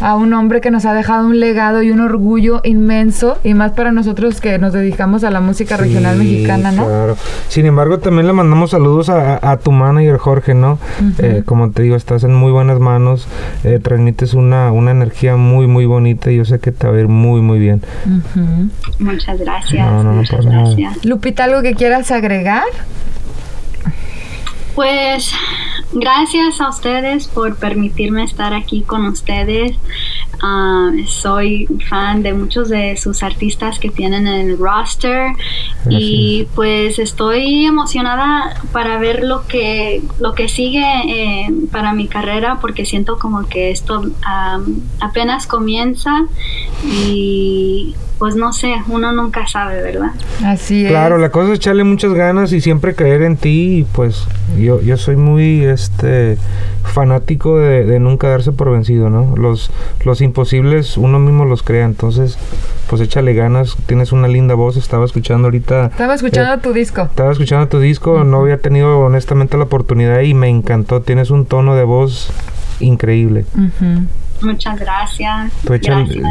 a 0.00 0.16
un 0.16 0.34
hombre 0.34 0.60
que 0.60 0.70
nos 0.70 0.84
ha 0.84 0.92
dejado 0.92 1.26
un 1.26 1.40
legado 1.40 1.82
y 1.82 1.90
un 1.90 2.00
orgullo 2.00 2.60
inmenso, 2.64 3.38
y 3.44 3.54
más 3.54 3.72
para 3.72 3.92
nosotros 3.92 4.40
que 4.40 4.58
nos 4.58 4.72
dedicamos 4.72 5.24
a 5.24 5.30
la 5.30 5.40
música 5.40 5.76
regional 5.76 6.16
mexicana, 6.16 6.72
¿no? 6.72 6.84
Claro. 6.84 7.16
Sin 7.48 7.66
embargo, 7.66 7.98
también 7.98 8.26
le 8.26 8.32
mandamos 8.32 8.72
saludos 8.72 9.08
a, 9.08 9.56
tu 9.62 9.72
manager, 9.72 10.18
Jorge, 10.18 10.54
¿no? 10.54 10.78
Eh, 11.18 11.42
como 11.46 11.70
te 11.70 11.82
digo, 11.82 11.96
estás 11.96 12.24
en 12.24 12.34
muy 12.34 12.52
buenas 12.52 12.78
manos, 12.78 13.28
eh, 13.64 13.78
transmites 13.82 14.34
una, 14.34 14.72
una 14.72 14.90
energía 14.90 15.36
muy, 15.36 15.66
muy 15.66 15.86
bonita 15.86 16.30
y 16.30 16.36
yo 16.36 16.44
sé 16.44 16.58
que 16.58 16.72
te 16.72 16.86
va 16.86 16.96
a 16.96 17.00
ir 17.00 17.08
muy, 17.08 17.40
muy 17.40 17.58
bien. 17.58 17.82
Muchas 18.98 19.38
gracias 19.38 19.61
gracias. 19.70 20.46
gracias. 20.46 21.04
Lupita, 21.04 21.44
¿algo 21.44 21.62
que 21.62 21.74
quieras 21.74 22.10
agregar? 22.10 22.64
Pues 24.74 25.32
gracias 25.92 26.60
a 26.60 26.70
ustedes 26.70 27.28
por 27.28 27.56
permitirme 27.56 28.24
estar 28.24 28.54
aquí 28.54 28.82
con 28.82 29.04
ustedes. 29.06 29.76
Ah, 30.44 30.90
soy 31.06 31.68
fan 31.88 32.22
de 32.22 32.32
muchos 32.32 32.68
de 32.68 32.96
sus 32.96 33.22
artistas 33.22 33.78
que 33.78 33.90
tienen 33.90 34.26
en 34.26 34.50
el 34.50 34.58
roster 34.58 35.34
y 35.88 36.48
pues 36.56 36.98
estoy 36.98 37.66
emocionada 37.66 38.60
para 38.72 38.98
ver 38.98 39.22
lo 39.22 39.46
que 39.46 40.02
lo 40.18 40.34
que 40.34 40.48
sigue 40.48 40.84
eh, 41.06 41.46
para 41.70 41.92
mi 41.92 42.08
carrera 42.08 42.58
porque 42.60 42.84
siento 42.84 43.20
como 43.20 43.46
que 43.46 43.70
esto 43.70 44.02
apenas 45.00 45.46
comienza 45.46 46.26
y 46.84 47.94
pues 48.22 48.36
no 48.36 48.52
sé, 48.52 48.72
uno 48.86 49.10
nunca 49.10 49.48
sabe, 49.48 49.82
¿verdad? 49.82 50.12
Así 50.44 50.84
es. 50.84 50.92
Claro, 50.92 51.18
la 51.18 51.30
cosa 51.30 51.48
es 51.48 51.56
echarle 51.56 51.82
muchas 51.82 52.14
ganas 52.14 52.52
y 52.52 52.60
siempre 52.60 52.94
creer 52.94 53.22
en 53.22 53.36
ti 53.36 53.78
y 53.78 53.82
pues 53.82 54.28
yo, 54.56 54.80
yo 54.80 54.96
soy 54.96 55.16
muy 55.16 55.64
este 55.64 56.38
fanático 56.84 57.58
de, 57.58 57.98
nunca 57.98 58.28
darse 58.28 58.52
por 58.52 58.70
vencido, 58.70 59.10
¿no? 59.10 59.34
Los, 59.36 59.72
los 60.04 60.20
imposibles 60.20 60.96
uno 60.98 61.18
mismo 61.18 61.46
los 61.46 61.64
crea, 61.64 61.84
entonces 61.84 62.38
pues 62.88 63.02
échale 63.02 63.34
ganas, 63.34 63.76
tienes 63.86 64.12
una 64.12 64.28
linda 64.28 64.54
voz, 64.54 64.76
estaba 64.76 65.04
escuchando 65.04 65.48
ahorita... 65.48 65.86
Estaba 65.86 66.14
escuchando 66.14 66.54
eh, 66.54 66.58
tu 66.62 66.72
disco. 66.72 67.02
Estaba 67.02 67.32
escuchando 67.32 67.66
tu 67.66 67.80
disco, 67.80 68.22
no 68.22 68.42
había 68.42 68.58
tenido 68.58 69.00
honestamente 69.00 69.56
la 69.56 69.64
oportunidad 69.64 70.20
y 70.20 70.32
me 70.32 70.48
encantó, 70.48 71.02
tienes 71.02 71.30
un 71.30 71.44
tono 71.44 71.74
de 71.74 71.82
voz 71.82 72.30
increíble. 72.78 73.46
Muchas 74.42 74.78
gracias. 74.78 75.52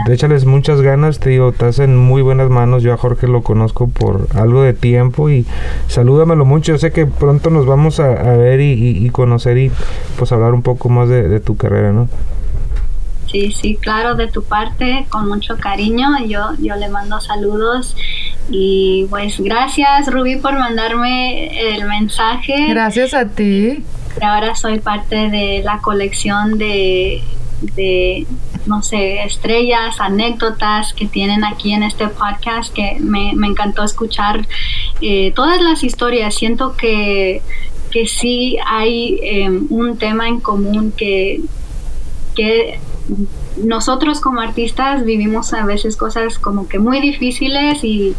échales 0.10 0.46
muchas 0.46 0.82
ganas, 0.82 1.20
te 1.20 1.30
digo, 1.30 1.50
estás 1.50 1.80
en 1.80 1.98
muy 1.98 2.22
buenas 2.22 2.50
manos. 2.50 2.84
Yo 2.84 2.94
a 2.94 2.98
Jorge 2.98 3.28
lo 3.28 3.42
conozco 3.42 3.88
por 3.88 4.28
algo 4.36 4.64
de 4.64 4.74
tiempo 4.74 5.30
y 5.30 5.46
salúdamelo 5.88 6.46
mucho. 6.46 6.74
Yo 6.74 6.78
sé 6.78 6.92
que 6.92 7.06
pronto 7.06 7.50
nos 7.50 7.66
vamos 7.66 8.00
a, 8.00 8.10
ver 8.10 8.60
y, 8.62 9.10
conocer 9.10 9.58
y 9.58 9.72
pues 10.18 10.32
hablar 10.32 10.54
un 10.54 10.62
poco 10.62 10.90
más 10.90 11.10
de, 11.10 11.40
tu 11.40 11.56
carrera, 11.56 11.92
¿no? 11.92 12.08
Sí, 13.32 13.54
sí, 13.54 13.78
claro, 13.78 14.16
de 14.16 14.28
tu 14.28 14.44
parte, 14.44 15.06
con 15.10 15.30
mucho 15.30 15.58
cariño. 15.58 16.08
Yo, 16.28 16.50
yo 16.60 16.76
le 16.76 16.90
mando 16.90 17.22
saludos 17.22 17.96
y 18.50 19.08
pues 19.10 19.40
gracias 19.40 20.12
Rubí 20.12 20.36
por 20.36 20.54
mandarme 20.60 21.76
el 21.76 21.86
mensaje. 21.86 22.68
Gracias 22.70 23.14
a 23.14 23.30
ti. 23.30 23.84
Ahora 24.22 24.56
soy 24.56 24.80
parte 24.80 25.30
de 25.30 25.62
la 25.64 25.78
colección 25.78 26.58
de 26.58 27.24
de, 27.62 28.26
no 28.66 28.82
sé, 28.82 29.24
estrellas, 29.24 30.00
anécdotas 30.00 30.94
que 30.94 31.08
tienen 31.08 31.44
aquí 31.44 31.74
en 31.74 31.84
este 31.84 32.08
podcast, 32.08 32.74
que 32.74 32.98
me, 33.00 33.32
encantó 33.32 33.84
escuchar 33.84 34.48
eh, 35.02 35.32
todas 35.36 35.62
las 35.62 35.84
historias. 35.84 36.36
Siento 36.36 36.76
que, 36.76 37.42
que 37.92 38.08
sí 38.08 38.58
hay 38.66 39.20
em, 39.22 39.68
un 39.70 39.98
tema 39.98 40.28
en 40.28 40.40
común 40.40 40.92
que, 40.92 41.42
que 42.36 42.80
nosotros 43.64 44.20
como 44.22 44.42
artistas 44.42 45.04
vivimos 45.06 45.54
a 45.54 45.66
veces 45.66 45.98
cosas 45.98 46.40
como 46.40 46.68
que 46.68 46.80
muy 46.80 47.02
difíciles 47.02 47.84
y 47.84 48.16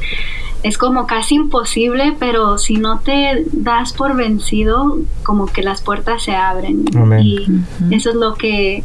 es 0.62 0.78
como 0.78 1.06
casi 1.06 1.34
imposible, 1.34 2.14
pero 2.18 2.56
si 2.56 2.76
no 2.76 3.00
te 3.00 3.44
das 3.52 3.92
por 3.92 4.14
vencido, 4.14 4.98
como 5.24 5.46
que 5.46 5.62
las 5.62 5.82
puertas 5.82 6.22
se 6.22 6.36
abren. 6.36 6.84
Y 7.20 7.46
eso 7.90 8.10
es 8.10 8.16
lo 8.16 8.34
que 8.34 8.84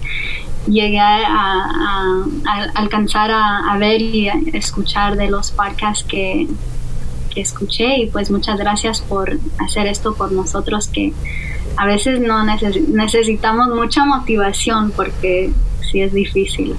llegué 0.68 1.00
a, 1.00 2.24
alcanzar 2.76 3.32
a, 3.32 3.78
ver 3.80 4.02
y 4.02 4.30
escuchar 4.54 5.16
de 5.16 5.30
los 5.30 5.52
podcasts 5.52 6.04
que, 6.04 6.48
que 7.34 7.42
escuché 7.42 7.98
y 7.98 8.08
pues 8.08 8.30
muchas 8.32 8.58
gracias 8.58 9.02
por 9.02 9.38
hacer 9.60 9.88
esto 9.88 10.16
por 10.16 10.32
nosotros 10.32 10.88
que 10.88 11.14
a 11.78 11.86
veces 11.86 12.20
no 12.20 12.44
necesitamos 12.44 13.70
mucha 13.70 14.06
motivación 14.06 14.92
porque 14.92 15.52
sí 15.92 16.02
es 16.02 16.14
difícil. 16.14 16.76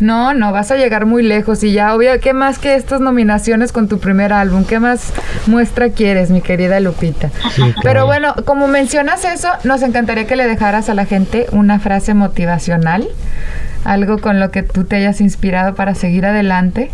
No, 0.00 0.34
no, 0.34 0.52
vas 0.52 0.70
a 0.70 0.76
llegar 0.76 1.06
muy 1.06 1.22
lejos 1.22 1.62
y 1.62 1.72
ya, 1.72 1.94
obvio, 1.94 2.18
¿qué 2.20 2.32
más 2.32 2.58
que 2.58 2.74
estas 2.74 3.00
nominaciones 3.00 3.72
con 3.72 3.88
tu 3.88 3.98
primer 3.98 4.32
álbum? 4.32 4.64
¿Qué 4.64 4.80
más 4.80 5.12
muestra 5.46 5.90
quieres, 5.90 6.30
mi 6.30 6.40
querida 6.40 6.80
Lupita? 6.80 7.30
Pero 7.82 8.06
bueno, 8.06 8.34
como 8.44 8.66
mencionas 8.68 9.24
eso, 9.24 9.48
nos 9.64 9.82
encantaría 9.82 10.26
que 10.26 10.36
le 10.36 10.46
dejaras 10.46 10.88
a 10.88 10.94
la 10.94 11.04
gente 11.04 11.46
una 11.52 11.78
frase 11.78 12.14
motivacional, 12.14 13.08
algo 13.84 14.18
con 14.18 14.40
lo 14.40 14.50
que 14.50 14.62
tú 14.62 14.84
te 14.84 14.96
hayas 14.96 15.20
inspirado 15.20 15.74
para 15.74 15.94
seguir 15.94 16.26
adelante 16.26 16.90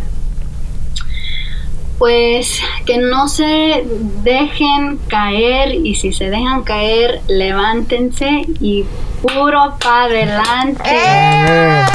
pues 1.99 2.61
que 2.85 2.99
no 2.99 3.29
se 3.29 3.85
dejen 4.23 4.99
caer 5.09 5.75
y 5.75 5.95
si 5.95 6.13
se 6.13 6.31
dejan 6.31 6.63
caer, 6.63 7.21
levántense 7.29 8.45
y 8.61 8.85
puro 9.23 9.77
pa' 9.81 10.05
adelante. 10.05 10.83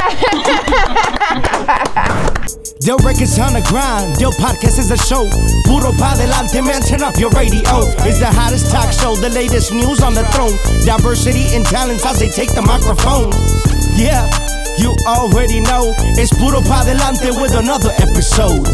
Yo 2.82 2.96
records 2.96 3.38
on 3.38 3.52
the 3.52 3.62
grind, 3.70 4.20
yo 4.20 4.32
podcast 4.32 4.76
is 4.76 4.90
a 4.90 4.96
show. 4.96 5.22
Puro 5.66 5.92
pa' 5.98 6.14
adelante, 6.14 6.60
man, 6.62 6.82
turn 6.82 7.02
up 7.02 7.16
your 7.16 7.30
radio. 7.30 7.62
It's 8.02 8.18
the 8.18 8.26
hottest 8.26 8.72
talk 8.72 8.90
show, 8.90 9.14
the 9.14 9.30
latest 9.30 9.72
news 9.72 10.02
on 10.02 10.14
the 10.14 10.24
throne. 10.34 10.58
Diversity 10.84 11.54
and 11.54 11.64
talents 11.64 12.04
as 12.04 12.18
they 12.18 12.28
take 12.28 12.52
the 12.54 12.62
microphone. 12.62 13.30
Yeah, 13.94 14.26
you 14.78 14.96
already 15.06 15.60
know. 15.60 15.94
It's 16.18 16.34
Puro 16.34 16.60
pa' 16.60 16.82
adelante 16.82 17.30
with 17.40 17.54
another 17.54 17.92
episode. 18.02 18.66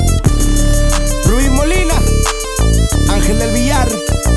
Ángel 3.18 3.36
del 3.36 3.52
Villar. 3.52 4.27